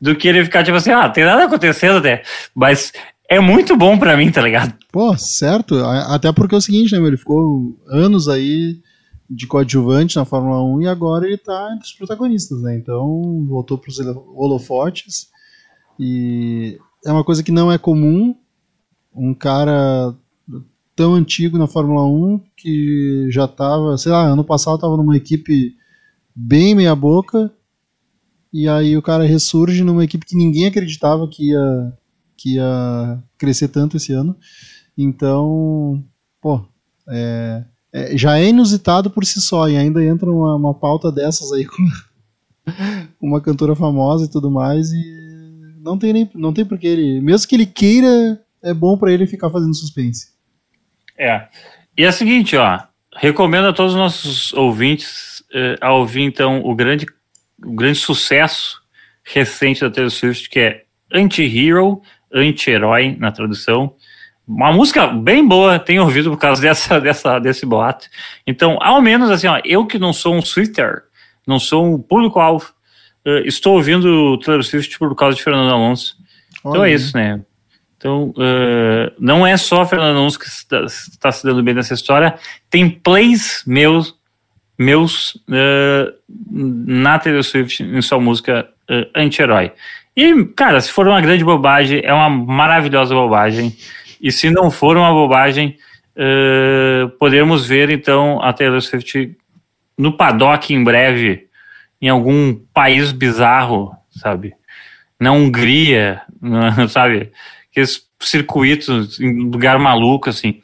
[0.00, 2.22] do que ele ficar tipo assim, ah, tem nada acontecendo até.
[2.54, 2.92] Mas
[3.36, 4.74] é muito bom pra mim, tá ligado?
[4.90, 5.76] Pô, certo.
[5.84, 7.08] Até porque é o seguinte, né, meu?
[7.08, 8.80] Ele ficou anos aí
[9.28, 12.76] de coadjuvante na Fórmula 1 e agora ele tá entre os protagonistas, né?
[12.76, 15.28] Então voltou pros holo- holofotes.
[15.98, 18.34] E é uma coisa que não é comum.
[19.14, 20.14] Um cara
[20.94, 25.74] tão antigo na Fórmula 1 que já tava, sei lá, ano passado tava numa equipe
[26.34, 27.50] bem meia boca.
[28.52, 31.92] E aí o cara ressurge numa equipe que ninguém acreditava que ia
[32.42, 34.36] que ia crescer tanto esse ano.
[34.98, 36.04] Então,
[36.40, 36.66] pô,
[37.08, 41.52] é, é, já é inusitado por si só, e ainda entra uma, uma pauta dessas
[41.52, 41.82] aí com
[43.20, 47.46] uma cantora famosa e tudo mais, e não tem nem não tem porque ele, mesmo
[47.46, 50.32] que ele queira, é bom pra ele ficar fazendo suspense.
[51.16, 51.48] É.
[51.96, 52.80] E é o seguinte, ó,
[53.14, 57.06] recomendo a todos os nossos ouvintes eh, a ouvir então o grande,
[57.64, 58.80] o grande sucesso
[59.22, 62.00] recente da Taylor Swift, que é Anti-Hero,
[62.34, 63.94] Anti-Herói na tradução.
[64.46, 68.08] Uma música bem boa, tenho ouvido por causa dessa, dessa, desse boato.
[68.46, 71.02] Então, ao menos assim, ó, eu que não sou um Swifter,
[71.46, 72.72] não sou um público-alvo,
[73.24, 76.16] eh, estou ouvindo Taylor Swift por causa de Fernando Alonso.
[76.58, 76.94] Então Olha é aí.
[76.94, 77.40] isso, né?
[77.96, 82.34] Então, eh, não é só Fernando Alonso que está, está se dando bem nessa história,
[82.68, 84.16] tem plays meus,
[84.76, 86.12] meus eh,
[86.50, 88.68] na Taylor Swift em sua música
[89.14, 89.72] Anti-Herói.
[90.16, 93.74] E, cara, se for uma grande bobagem, é uma maravilhosa bobagem.
[94.20, 95.76] E se não for uma bobagem,
[96.14, 99.34] eh, podemos ver então a Taylor Swift
[99.96, 101.46] no paddock em breve,
[102.00, 104.54] em algum país bizarro, sabe?
[105.18, 106.22] Na Hungria,
[106.90, 107.32] sabe?
[107.70, 110.60] Aqueles circuitos em lugar maluco, assim.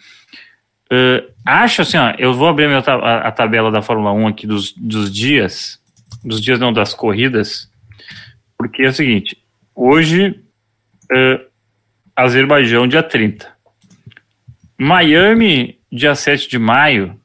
[0.90, 5.12] Eh, acho assim, ó, eu vou abrir a tabela da Fórmula 1 aqui dos, dos
[5.12, 5.80] dias,
[6.22, 7.70] dos dias não, das corridas,
[8.58, 9.38] porque é o seguinte,
[9.74, 10.40] hoje,
[11.10, 11.40] eh,
[12.16, 13.48] Azerbaijão, dia 30.
[14.76, 17.18] Miami, dia 7 de maio,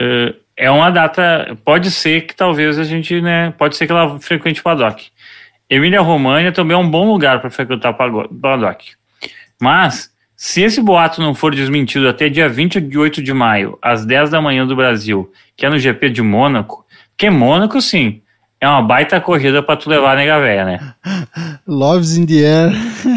[0.00, 4.18] eh, é uma data, pode ser que talvez a gente, né, pode ser que ela
[4.18, 5.10] frequente o paddock.
[5.68, 8.92] Emília România também é um bom lugar para frequentar o paddock.
[9.60, 14.40] Mas, se esse boato não for desmentido até dia 28 de maio, às 10 da
[14.40, 18.22] manhã do Brasil, que é no GP de Mônaco, que Mônaco, sim,
[18.60, 20.94] é uma baita corrida para tu levar a nega véia, né?
[21.66, 22.72] Loves in the air.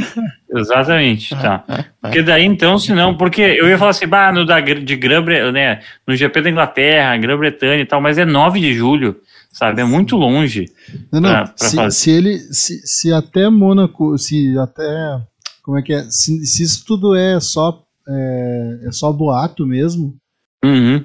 [0.50, 1.64] Exatamente, tá.
[2.02, 5.52] Porque daí então, se não, porque eu ia falar assim, bah, no da, de Grã-Bretanha,
[5.52, 9.18] né, no GP da Inglaterra, Grã-Bretanha e tal, mas é 9 de julho,
[9.52, 10.66] sabe, é muito longe.
[11.12, 11.30] Não, não.
[11.30, 11.92] Pra- pra se, fazer.
[11.92, 12.38] se ele.
[12.40, 14.18] Se, se até Mônaco.
[14.18, 15.20] Se até.
[15.62, 16.04] Como é que é?
[16.10, 17.84] Se, se isso tudo é só.
[18.08, 20.16] É, é só boato mesmo.
[20.64, 21.04] Uhum.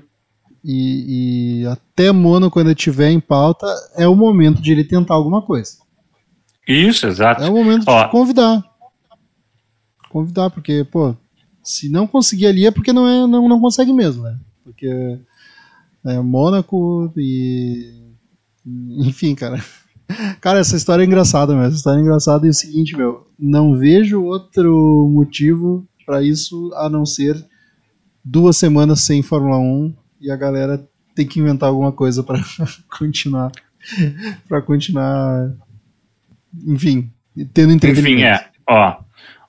[0.65, 5.15] E, e até Mônaco, quando ele estiver em pauta, é o momento de ele tentar
[5.15, 5.79] alguma coisa.
[6.67, 7.43] Isso, exato.
[7.43, 8.05] É o momento Ó.
[8.05, 8.65] de convidar.
[10.09, 11.17] Convidar, porque, pô,
[11.63, 14.39] se não conseguir ali é porque não, é, não, não consegue mesmo, né?
[14.63, 15.19] Porque
[16.05, 18.13] é Mônaco e.
[18.99, 19.63] Enfim, cara.
[20.41, 21.65] Cara, essa história é engraçada, meu.
[21.65, 23.27] Essa história é engraçada e é o seguinte, meu.
[23.39, 27.35] Não vejo outro motivo pra isso a não ser
[28.23, 30.83] duas semanas sem Fórmula 1 e a galera
[31.15, 32.39] tem que inventar alguma coisa pra
[32.99, 33.51] continuar.
[34.49, 35.51] pra continuar.
[36.67, 37.11] Enfim,
[37.53, 38.15] tendo entretenimento.
[38.19, 38.97] Enfim, é, ó,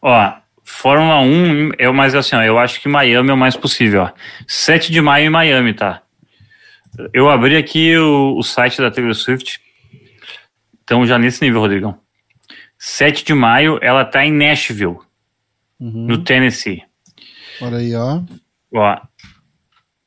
[0.01, 4.03] ó, Fórmula 1, é, mas assim, ó, eu acho que Miami é o mais possível,
[4.03, 4.11] ó.
[4.47, 6.01] 7 de maio em Miami, tá?
[7.13, 9.59] Eu abri aqui o, o site da Taylor Swift,
[10.84, 11.97] então já nesse nível, Rodrigão.
[12.78, 14.97] 7 de maio, ela tá em Nashville,
[15.80, 16.05] Uhum.
[16.07, 16.84] no Tennessee.
[17.61, 18.21] Olha aí, ó.
[18.74, 19.01] Ó,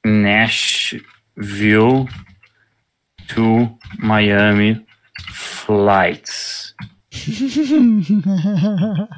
[0.07, 2.07] Nashville
[3.29, 4.85] to Miami
[5.33, 6.75] flights.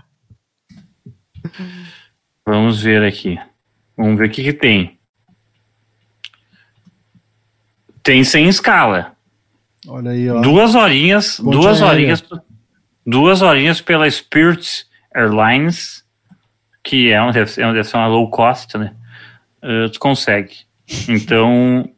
[2.47, 3.39] Vamos ver aqui.
[3.97, 4.99] Vamos ver o que, que tem.
[8.03, 9.15] Tem sem escala.
[9.87, 10.41] Olha aí, ó.
[10.41, 11.95] Duas horinhas, Ponte duas aérea.
[11.95, 12.25] horinhas,
[13.07, 16.05] duas horinhas pela Spirit Airlines,
[16.83, 18.95] que é uma, deve ser- deve ser uma low cost, né?
[19.63, 20.67] Eh, tu consegue.
[21.09, 21.89] Então,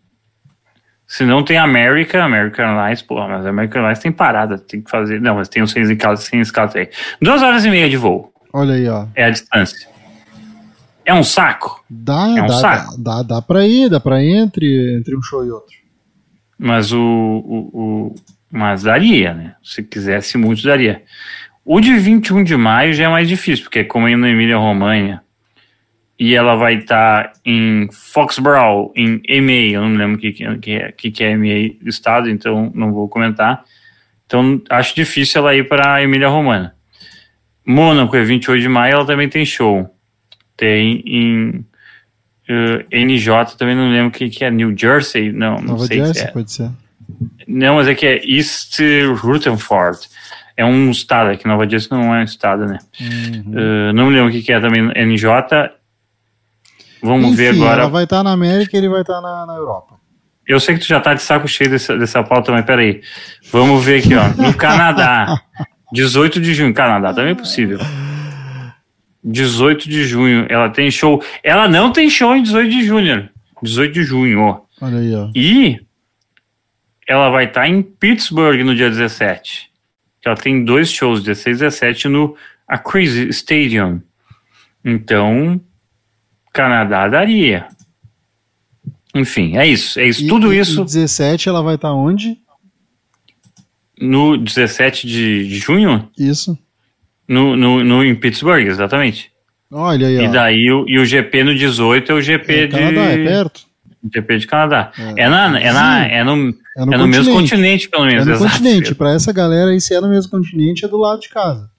[1.06, 5.20] se não tem America, American Airlines, pô, mas American Airlines tem parada, tem que fazer.
[5.20, 6.88] Não, mas tem os sem escala, sem escala aí.
[7.20, 9.06] Duas horas e meia de voo Olha aí, ó.
[9.14, 9.88] é a distância.
[11.04, 12.96] É um saco, Dá, É um dá, saco.
[13.02, 15.74] dá, dá, dá pra ir, dá pra ir entre, entre um show e outro.
[16.58, 18.14] mas o, o, o-
[18.52, 19.54] mas daria, né?
[19.62, 21.02] Se quisesse muito, daria.
[21.64, 24.56] O de 21 de maio já é mais difícil, porque é como ir na Emília
[24.58, 25.22] Romagna.
[26.20, 30.58] E ela vai estar em Foxborough, em EMEA, eu não me lembro o que, que,
[30.58, 33.64] que é, que, que é do estado, então não vou comentar.
[34.26, 36.74] Então acho difícil ela ir para a Emília Romagna.
[37.64, 39.88] Mônaco é 28 de maio, ela também tem show.
[40.58, 41.64] Tem em
[42.46, 45.96] eh, NJ, também não lembro o que, que é, New Jersey, não, não Nova sei
[45.96, 46.32] Jersey, se é.
[46.32, 46.70] pode ser.
[47.48, 48.78] Não, mas é que é East
[49.22, 50.00] Rutherford.
[50.54, 52.78] É um estado, é que Nova Jersey não é um estado, né?
[53.00, 53.54] Uhum.
[53.56, 55.79] Eh, não me lembro o que, que é também NJ.
[57.02, 57.82] Vamos ver Enfim, agora.
[57.82, 59.94] ela vai estar na América e ele vai estar na, na Europa.
[60.46, 63.00] Eu sei que tu já tá de saco cheio dessa, dessa pauta, mas peraí.
[63.52, 64.28] Vamos ver aqui, ó.
[64.42, 65.40] No Canadá,
[65.92, 66.74] 18 de junho.
[66.74, 67.78] Canadá também é possível.
[69.22, 71.22] 18 de junho, ela tem show.
[71.42, 73.28] Ela não tem show em 18 de junho.
[73.62, 74.60] 18 de junho, ó.
[74.80, 75.30] Olha aí, ó.
[75.34, 75.80] E
[77.06, 79.70] ela vai estar em Pittsburgh no dia 17.
[80.24, 82.36] Ela tem dois shows, 16 e 17, no
[82.66, 84.00] Acrisure Stadium.
[84.84, 85.60] Então,
[86.52, 87.66] Canadá daria.
[89.14, 89.98] Enfim, é isso.
[89.98, 90.22] É isso.
[90.24, 92.38] E- Tudo e- isso E 17 ela vai estar onde?
[94.00, 96.58] no 17 de de junho, Isso.
[97.28, 99.30] no, no, no, em Pittsburgh, exatamente.
[99.70, 100.22] Olha aí, ó.
[100.22, 102.76] E daí o, e o GP no 18 é o GP É, de.
[102.76, 103.60] Canadá, é perto.
[104.12, 104.92] GP de Canadá.
[104.98, 105.22] É.
[105.24, 106.32] É, na, é, na, é, no,
[106.76, 108.26] É no, é no mesmo continente, pelo É menos.
[108.26, 108.50] no exato.
[108.52, 108.94] continente.
[108.94, 111.70] Pra essa galera aí, se é no mesmo continente, é do lado de casa.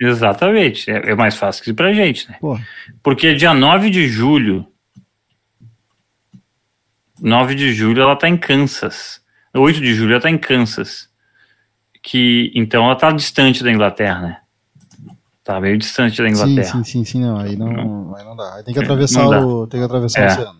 [0.00, 0.90] Exatamente.
[0.90, 2.36] É, é mais fácil que pra gente, né?
[2.40, 2.64] Porra.
[3.02, 4.66] Porque dia 9 de julho.
[7.20, 9.20] 9 de julho ela tá em Kansas.
[9.54, 11.08] 8 de julho ela tá em Kansas.
[12.02, 14.38] Que, então ela tá distante da Inglaterra, né?
[15.42, 16.72] Tá meio distante da Sim, Inglaterra.
[16.76, 17.38] sim, sim, sim, não.
[17.38, 18.54] Aí não, aí não dá.
[18.56, 19.46] Aí tem que atravessar não dá.
[19.46, 19.66] o.
[19.66, 20.26] Tem que atravessar É.
[20.26, 20.58] o oceano.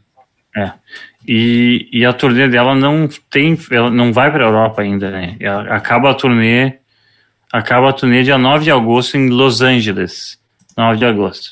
[1.26, 5.36] E, e a turnê dela não tem, ela não vai para a Europa ainda, né?
[5.39, 6.78] Ela acaba a turnê,
[7.53, 10.38] acaba a turnê dia 9 de agosto em Los Angeles,
[10.76, 11.51] 9 de agosto.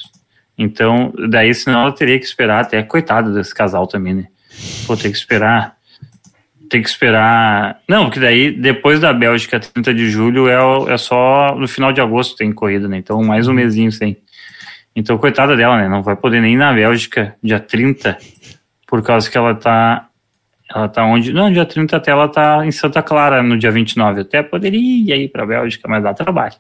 [0.59, 4.27] Então, daí senão ela teria que esperar, até coitado desse casal também, né?
[4.87, 5.77] Vou ter que esperar,
[6.69, 7.81] tem que esperar.
[7.89, 12.01] Não, porque daí depois da Bélgica, 30 de julho é, é só no final de
[12.01, 12.97] agosto tem corrida, né?
[12.99, 14.17] Então mais um mesinho sem.
[14.95, 15.89] Então, coitada dela, né?
[15.89, 18.17] Não vai poder nem ir na Bélgica dia 30
[18.87, 20.06] por causa que ela tá.
[20.69, 21.33] Ela tá onde?
[21.33, 24.23] Não, dia 30 até ela tá em Santa Clara no dia 29.
[24.23, 26.55] Até poderia ir pra Bélgica, mas dá trabalho.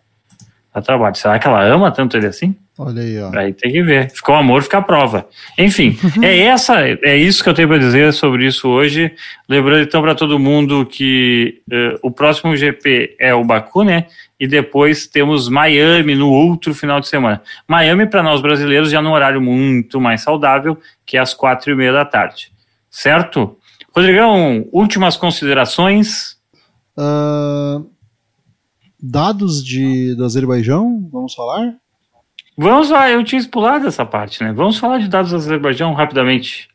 [0.72, 1.14] Dá trabalho.
[1.16, 2.54] Será que ela ama tanto ele assim?
[2.78, 3.30] Olha aí, ó.
[3.34, 4.10] Aí tem que ver.
[4.10, 5.26] Ficou amor, fica a prova.
[5.56, 9.10] Enfim, é essa, é isso que eu tenho para dizer sobre isso hoje.
[9.48, 14.06] Lembrando então para todo mundo que eh, o próximo GP é o Baku, né?
[14.38, 17.42] E depois temos Miami no outro final de semana.
[17.66, 21.74] Miami para nós brasileiros já num horário muito mais saudável, que é às quatro e
[21.74, 22.52] meia da tarde.
[22.90, 23.56] Certo?
[23.96, 26.36] Rodrigão, últimas considerações.
[26.94, 27.80] Ah,
[29.02, 31.74] dados de, do Azerbaijão, vamos falar?
[32.58, 34.52] Vamos lá, eu tinha pulado essa parte, né?
[34.52, 36.68] Vamos falar de dados do Azerbaijão rapidamente.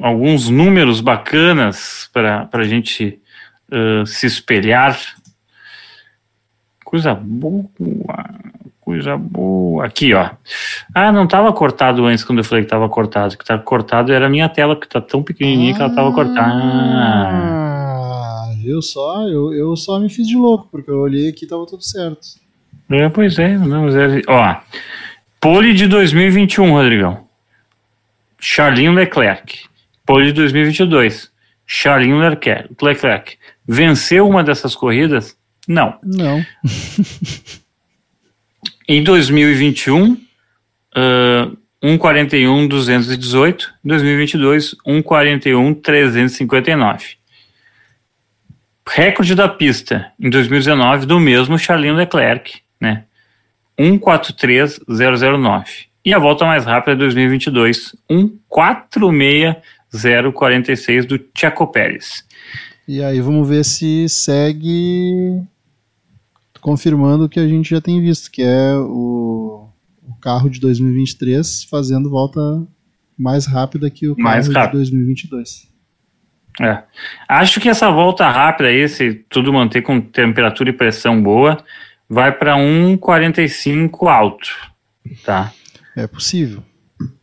[0.00, 3.20] Alguns números bacanas para a gente
[3.70, 4.98] uh, se espelhar.
[6.84, 7.70] Coisa boa,
[8.86, 9.84] coisa boa.
[9.84, 10.30] Aqui, ó.
[10.94, 13.34] Ah, não estava cortado antes quando eu falei que estava cortado.
[13.34, 16.12] O que estava cortado era a minha tela, que está tão pequenininha que ela estava
[16.12, 16.52] cortada.
[16.54, 19.26] Ah, viu só?
[19.28, 22.20] Eu, eu só me fiz de louco, porque eu olhei aqui e tava tudo certo.
[22.88, 24.56] É, pois é, não, é, ó.
[25.40, 27.26] Pole de 2021, Rodrigão.
[28.38, 29.64] Charlinho Leclerc.
[30.06, 31.28] Pole de 2022.
[31.66, 32.68] Charlinho Leclerc.
[32.80, 33.36] Leclerc.
[33.66, 35.36] Venceu uma dessas corridas?
[35.66, 35.98] Não.
[36.04, 36.40] Não.
[38.88, 40.16] Em 2021, uh,
[41.82, 43.74] 1,41 218.
[43.84, 47.16] Em 2022, 1,41 359.
[48.88, 53.02] Recorde da pista em 2019 do mesmo Charlinho Leclerc, né?
[53.78, 55.86] 1,43009.
[56.04, 62.24] E a volta mais rápida é 2022, 1,46046 do Checo Pérez.
[62.86, 65.42] E aí vamos ver se segue
[66.66, 69.68] confirmando o que a gente já tem visto, que é o,
[70.02, 72.40] o carro de 2023 fazendo volta
[73.16, 74.78] mais rápida que o carro Mais de rápido.
[74.78, 75.68] 2022.
[76.60, 76.82] É.
[77.28, 81.56] Acho que essa volta rápida aí, se tudo manter com temperatura e pressão boa,
[82.08, 84.48] vai para 1,45 alto,
[85.24, 85.52] tá?
[85.96, 86.64] É possível.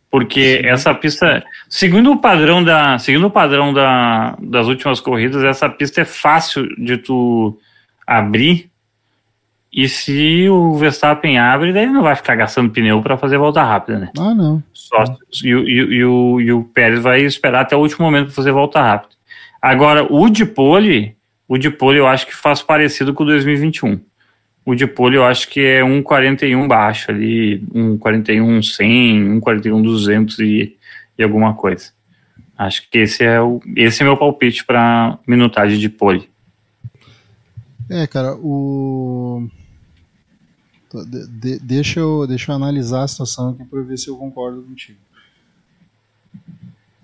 [0.10, 5.68] Porque essa pista, segundo o padrão da, segundo o padrão da, das últimas corridas, essa
[5.68, 7.60] pista é fácil de tu
[8.08, 8.72] abrir.
[9.76, 13.98] E se o Verstappen abre, daí não vai ficar gastando pneu para fazer volta rápida,
[13.98, 14.10] né?
[14.20, 14.62] Ah, não.
[14.72, 15.04] Só,
[15.44, 18.36] e, o- e, e, o, e o Pérez vai esperar até o último momento para
[18.36, 19.16] fazer volta rápida.
[19.60, 21.16] Agora, o de pole,
[21.48, 24.00] o de pole eu acho que faz parecido com o 2021.
[24.64, 30.78] O de pole eu acho que é 1,41 baixo ali, 1,41 100, 1,41 200 e,
[31.18, 31.92] e alguma coisa.
[32.56, 36.30] Acho que esse é o esse é meu palpite para minutagem de pole.
[37.90, 39.48] É, cara, o.
[41.06, 44.62] De- de- deixa, eu, deixa eu analisar a situação aqui para ver se eu concordo
[44.62, 45.00] contigo.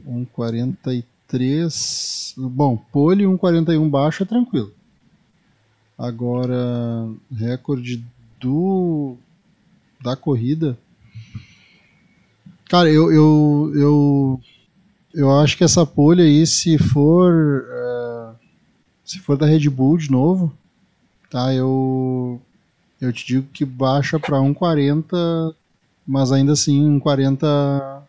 [0.06, 2.34] 1,43.
[2.38, 4.74] Bom, pole 1,41 baixo é tranquilo.
[5.98, 8.04] Agora, recorde
[8.40, 9.18] do.
[10.02, 10.78] da corrida.
[12.70, 14.42] Cara, eu, eu, eu,
[15.14, 17.66] eu acho que essa pole aí, se for.
[17.70, 18.34] eh,
[19.04, 20.54] se for da Red Bull de novo,
[21.30, 21.54] tá?
[21.54, 22.42] Eu
[23.02, 25.54] eu te digo que baixa para 1,40,
[26.06, 28.02] mas ainda assim 1,40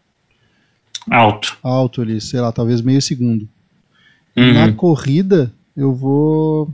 [1.10, 1.56] Alto.
[1.62, 3.48] alto ali, sei lá, talvez meio segundo.
[4.36, 4.52] Uhum.
[4.54, 6.72] Na corrida, eu vou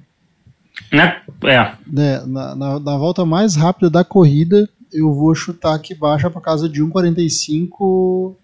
[0.93, 1.23] Né?
[1.45, 6.31] É, né, na, na, na volta mais rápida da corrida, eu vou chutar que baixa
[6.31, 8.35] para casa de 1,45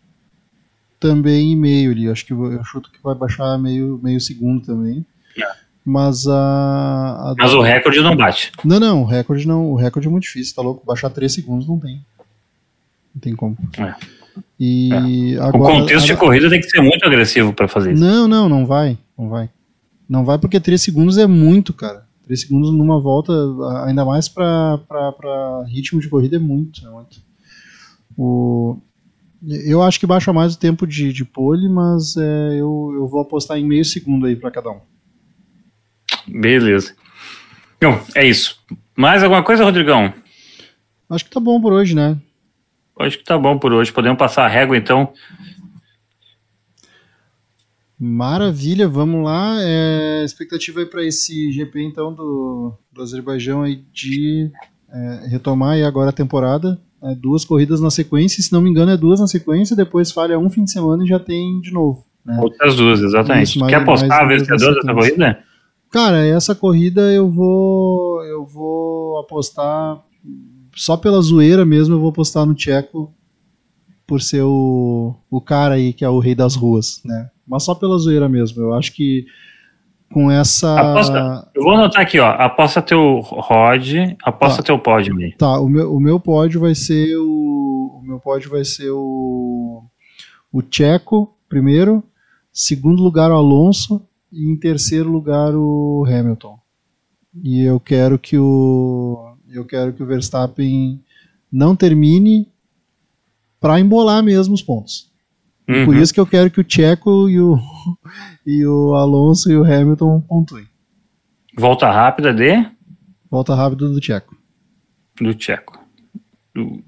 [0.99, 2.09] também em meio ali.
[2.09, 5.05] Acho que eu chuto que vai baixar meio, meio segundo também.
[5.37, 5.53] É.
[5.85, 8.53] Mas a, a Mas o recorde não bate.
[8.65, 10.87] Não, não, o recorde não, o recorde é muito difícil, tá louco?
[10.87, 12.01] Baixar 3 segundos não tem.
[13.15, 13.57] Não tem como.
[13.79, 13.95] É.
[14.59, 18.03] E O agora contexto de a- corrida tem que ser muito agressivo para fazer isso.
[18.03, 19.51] Não, não, não vai, não vai.
[20.09, 22.07] Não vai porque 3 segundos é muito, cara.
[22.25, 23.33] 3 segundos numa volta,
[23.85, 24.79] ainda mais pra
[25.67, 27.21] ritmo de corrida é muito, é muito.
[28.17, 28.77] O,
[29.67, 33.21] eu acho que baixa mais o tempo de, de pole, mas é, eu, eu vou
[33.21, 34.79] apostar em meio segundo aí pra cada um.
[36.33, 36.95] Beleza.
[37.81, 38.59] Bom, é isso.
[38.97, 40.13] Mais alguma coisa, Rodrigão?
[41.11, 42.17] Acho que tá bom por hoje, né?
[42.99, 43.93] Acho que tá bom por hoje.
[43.93, 45.13] Podemos passar a régua, então.
[47.99, 49.57] Maravilha, vamos lá.
[49.61, 54.51] É, expectativa aí para esse GP então do, do Azerbaijão aí de
[54.93, 56.81] é, retomar aí agora a temporada.
[57.03, 60.39] É, duas corridas na sequência, se não me engano é duas na sequência, depois falha
[60.39, 62.05] um fim de semana e já tem de novo.
[62.25, 62.39] Né?
[62.41, 63.51] Outras duas, exatamente.
[63.51, 65.45] Isso, mais- Quer apostar mais a duas vencedora dessa corrida?
[65.93, 70.03] Cara, essa corrida eu vou eu vou apostar
[70.75, 73.13] só pela zoeira mesmo, eu vou apostar no Tcheco
[74.07, 77.31] por ser o, o cara aí que é o rei das ruas, né?
[77.47, 78.63] Mas só pela zoeira mesmo.
[78.63, 79.27] Eu acho que
[80.13, 81.49] com essa Aposta.
[81.55, 82.29] Eu vou anotar aqui, ó.
[82.31, 83.93] Aposta teu Rod,
[84.23, 84.67] aposta Tá.
[84.67, 85.33] teu pódio aí.
[85.33, 87.99] Tá, o meu, o meu pódio vai ser o.
[87.99, 89.83] O meu pódio vai ser o.
[90.53, 92.03] O Checo, primeiro.
[92.53, 94.03] Segundo lugar, o Alonso.
[94.33, 96.59] E em terceiro lugar, o Hamilton.
[97.43, 99.37] E eu quero que o.
[99.49, 101.03] Eu quero que o Verstappen
[101.51, 102.51] não termine
[103.61, 105.13] para embolar mesmo os pontos.
[105.69, 105.85] Uhum.
[105.85, 107.59] Por isso que eu quero que o Checo e o,
[108.47, 110.67] e o Alonso e o Hamilton pontuem.
[111.57, 112.67] Volta rápida de
[113.31, 114.37] Volta rápido do Checo.
[115.19, 115.79] do Tcheco.
[116.55, 116.83] Do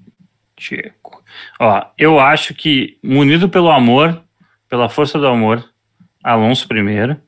[0.56, 1.24] Tcheco.
[1.58, 4.22] Ó, eu acho que munido pelo amor,
[4.68, 5.64] pela força do amor,
[6.22, 7.18] Alonso primeiro.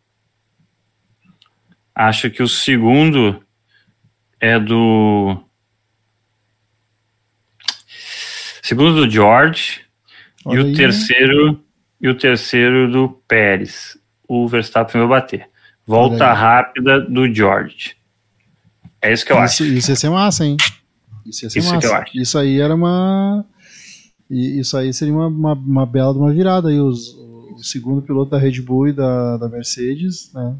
[1.97, 3.43] Acho que o segundo
[4.39, 5.43] é do
[8.62, 9.81] segundo do George
[10.44, 10.73] Olha e o aí.
[10.74, 11.64] terceiro
[11.98, 13.97] e o terceiro do Pérez.
[14.28, 15.48] O Verstappen vai bater.
[15.86, 17.97] Volta rápida do George.
[19.01, 19.64] É isso que eu isso, acho.
[19.64, 20.56] Isso ia ser massa, hein?
[21.24, 21.86] Isso ia ser Isso que massa.
[21.86, 22.18] eu acho.
[22.18, 23.47] Isso aí era uma.
[24.28, 26.78] Isso aí seria uma, uma, uma bela de uma virada aí.
[26.78, 30.56] Os, o segundo piloto da Red Bull e da, da Mercedes, né?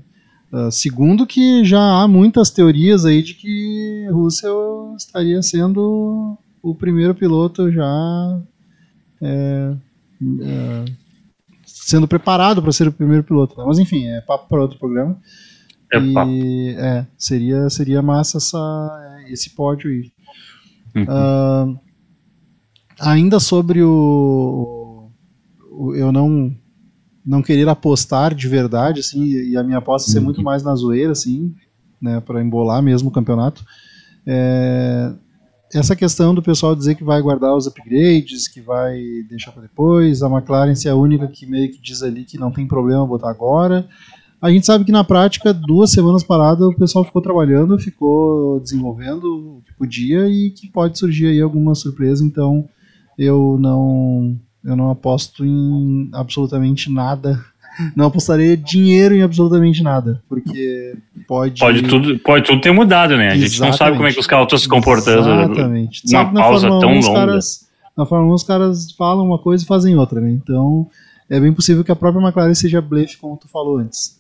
[0.53, 7.15] Ah, segundo que já há muitas teorias aí de que Russell estaria sendo o primeiro
[7.15, 8.41] piloto já
[9.21, 9.75] é,
[10.41, 10.85] é,
[11.65, 13.57] sendo preparado para ser o primeiro piloto.
[13.59, 13.65] né?
[13.67, 15.19] Mas enfim, é papo para outro programa.
[15.93, 16.31] É e papo.
[16.31, 20.11] é, seria, seria massa essa, esse pódio aí.
[20.97, 21.07] Uhum.
[21.09, 21.67] Ah,
[23.01, 25.11] ainda sobre o,
[25.71, 26.57] o- eu não
[27.27, 31.13] não querer apostar de verdade assim e a minha aposta ser muito mais na zoeira
[31.13, 31.55] assim
[32.01, 33.65] né para embolar mesmo o campeonato.
[34.27, 35.13] É,
[35.73, 38.99] essa questão do pessoal dizer que vai guardar os upgrades que vai
[39.29, 42.51] deixar para depois a McLaren ser a única que meio que diz ali que não
[42.51, 43.87] tem problema botar agora.
[44.41, 49.25] A gente sabe que na prática duas semanas parada o pessoal ficou trabalhando ficou desenvolvendo
[49.59, 52.69] o que podia e que pode surgir aí alguma surpresa então
[53.19, 57.43] eu não eu não aposto em absolutamente nada
[57.95, 60.97] não apostarei dinheiro em absolutamente nada porque
[61.29, 63.29] pode Pode tudo, pode tudo ter mudado, né?
[63.29, 65.29] A gente não sabe como é que os carros estão se comportando.
[65.29, 66.09] Exatamente.
[66.09, 67.19] Sabe na pausa Fórmula tão 1 os longa.
[67.19, 70.31] caras, na Fórmula 1 os caras falam uma coisa e fazem outra, né?
[70.31, 70.89] Então
[71.29, 74.19] é bem possível que a própria McLaren seja blefe, como tu falou antes.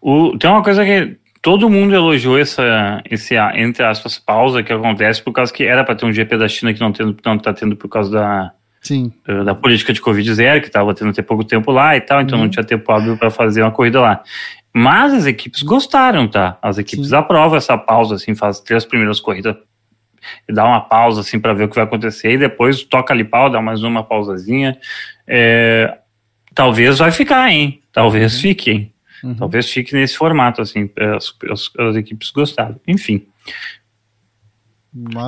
[0.00, 5.22] O, tem uma coisa que todo mundo elogiou essa, esse, entre aspas, pausa que acontece
[5.22, 7.52] por causa que era para ter um GP da China que não, tendo, não tá
[7.52, 11.20] tendo por causa da, Sim, da, da política de Covid zero, que estava tendo até
[11.22, 12.44] pouco tempo lá e tal, então Uhum.
[12.44, 14.22] não tinha tempo hábil para fazer uma corrida lá.
[14.72, 16.56] Mas as equipes gostaram, tá?
[16.62, 17.16] As equipes Sim.
[17.16, 19.56] aprovam essa pausa, assim, faz três primeiras corridas
[20.48, 23.24] e dá uma pausa, assim, para ver o que vai acontecer, e depois toca ali
[23.24, 24.78] pau, dá mais uma pausazinha.
[25.26, 25.98] É,
[26.54, 27.82] talvez vai ficar, hein?
[27.92, 28.92] Talvez fique, hein?
[29.24, 29.34] Uhum.
[29.34, 32.80] Talvez fique nesse formato, assim, as, as, as equipes gostaram.
[32.86, 33.26] Enfim.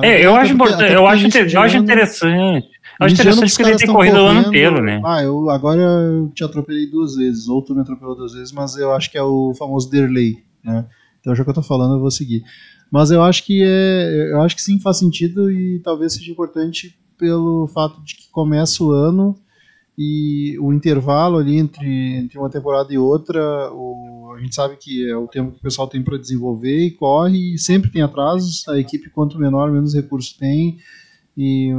[0.01, 2.67] É, eu acho importante, eu acho, eu acho interessante.
[3.03, 4.47] Ano interessante porque ele tem tão corrida o ano correndo.
[4.47, 5.01] inteiro, né?
[5.05, 8.75] Ah, eu, agora eu te atropelei duas vezes, ou tu me atropelou duas vezes, mas
[8.75, 10.85] eu acho que é o famoso delay, né?
[11.19, 12.43] Então já que eu tô falando, eu vou seguir.
[12.91, 16.95] Mas eu acho que é, eu acho que sim faz sentido e talvez seja importante
[17.17, 19.35] pelo fato de que começa o ano
[19.97, 25.09] e o intervalo ali entre, entre uma temporada e outra, o, a gente sabe que
[25.09, 28.67] é o tempo que o pessoal tem para desenvolver e corre, e sempre tem atrasos,
[28.67, 30.77] a equipe quanto menor, menos recursos tem,
[31.35, 31.69] e,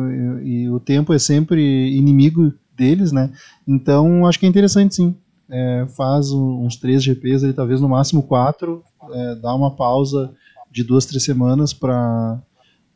[0.43, 3.31] e o tempo é sempre inimigo deles, né?
[3.67, 5.15] Então acho que é interessante sim.
[5.49, 8.83] É, faz uns três GPs, talvez no máximo quatro,
[9.13, 10.33] é, dá uma pausa
[10.71, 12.41] de duas, três semanas para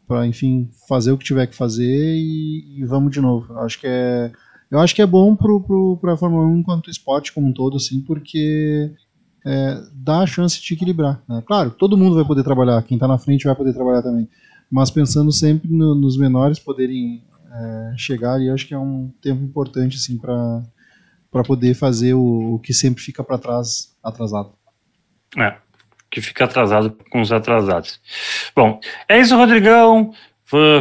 [0.06, 3.52] para enfim fazer o que tiver que fazer e, e vamos de novo.
[3.59, 4.32] Acho que é
[4.70, 7.76] eu acho que é bom pro, pro, pra Fórmula 1 enquanto esporte como um todo,
[7.76, 8.93] assim, porque
[9.44, 11.22] é, dá a chance de equilibrar.
[11.26, 11.43] né?
[11.47, 14.28] Claro, todo mundo vai poder trabalhar, quem está na frente vai poder trabalhar também,
[14.70, 19.43] mas pensando sempre no- nos menores poderem é, chegar ali, acho que é um tempo
[19.43, 20.62] importante assim para
[21.31, 24.53] para poder fazer o, o que sempre fica para trás atrasado.
[25.36, 25.57] É,
[26.11, 28.01] que fica atrasado com os atrasados.
[28.57, 30.12] Bom, é isso, Rodrigão.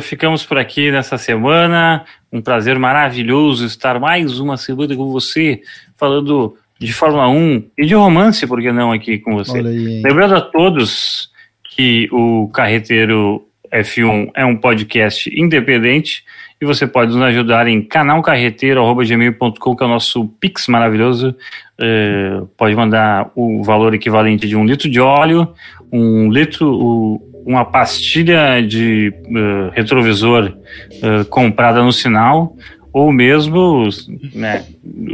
[0.02, 2.06] Ficamos por aqui nessa semana.
[2.32, 5.62] Um prazer maravilhoso estar mais uma semana com você,
[5.98, 9.60] falando de Fórmula 1 e de romance, por que não, aqui com você.
[9.60, 10.02] Aí?
[10.02, 11.30] Lembrando a todos
[11.76, 16.24] que o Carreteiro F1 é um podcast independente
[16.62, 21.36] e você pode nos ajudar em canalcarreteiro.gmail.com, que é o nosso Pix maravilhoso.
[21.80, 25.48] Eh, pode mandar o valor equivalente de um litro de óleo,
[25.92, 30.52] um litro, uma pastilha de eh, retrovisor
[30.92, 32.56] eh, comprada no sinal,
[32.92, 33.88] ou mesmo
[34.34, 34.66] né,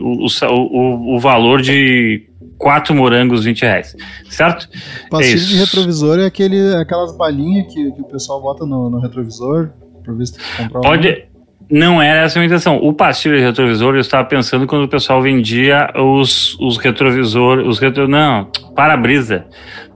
[0.01, 2.23] o, o- o valor de
[2.63, 3.95] quatro morangos, 20 reais.
[4.29, 4.69] Certo?
[5.09, 5.47] Pastilha isso.
[5.49, 9.69] de retrovisor é aquele, aquelas balinhas que, que o pessoal bota no, no retrovisor
[10.03, 10.79] para ver se tu comprar.
[10.79, 11.25] Pode.
[11.69, 12.77] Não era essa a minha intenção.
[12.77, 17.79] O pastilha de retrovisor, eu estava pensando quando o pessoal vendia os, os retrovisor, os
[17.79, 19.45] retro, não, para-brisa,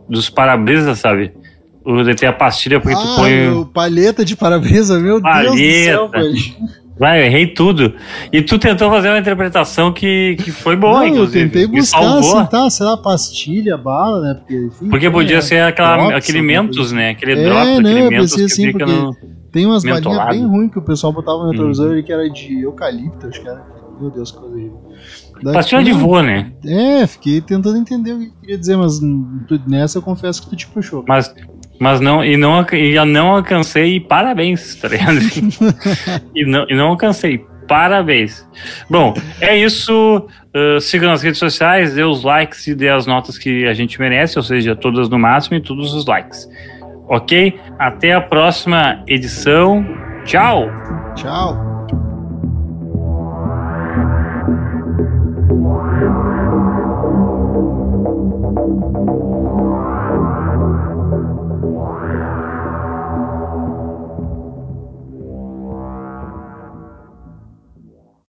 [0.09, 1.33] dos para-brisa, sabe?
[1.85, 5.51] O de ter a pastilha porque tu Ah, põe, o palheta de para-brisa, meu Deus
[5.51, 6.17] do céu, Palheta.
[6.17, 6.55] velho.
[6.99, 7.93] Vai, eu errei tudo.
[8.31, 11.45] E tu tentou fazer uma interpretação que, que foi boa, Não, eu inclusive.
[11.45, 14.33] tentei Me buscar, assim, tá, sei lá, pastilha, bala, né?
[14.35, 17.09] Porque, enfim, Porque podia é, ser aquela, drops, aquele mentos, coisa né?
[17.11, 19.15] Aquele É, drops, não, aquele eu mentos pensei que assim, fica no.
[19.51, 21.97] Tem umas balinhas bem ruins que o pessoal botava no retrovisor Uhum.
[21.97, 23.63] e que era de eucalipto, acho que era.
[23.99, 24.81] Meu Deus, que coisa horrível.
[25.41, 26.51] Daí, Pastilha de vô, né?
[26.65, 30.55] É, fiquei tentando entender o que queria dizer, mas hum, nessa eu confesso que tu
[30.55, 31.03] te puxou.
[31.07, 31.33] Mas,
[31.79, 35.19] mas não, e não, e eu não alcancei, parabéns, tá ligado?
[36.33, 38.47] e, não, e não alcancei, parabéns.
[38.89, 40.27] Bom, é isso.
[40.55, 43.99] Uh, siga nas redes sociais, dê os likes e dê as notas que a gente
[43.99, 46.49] merece, ou seja, todas no máximo e todos os likes.
[47.07, 47.59] Ok?
[47.77, 49.85] Até a próxima edição.
[50.25, 50.69] Tchau!
[51.15, 51.76] Tchau.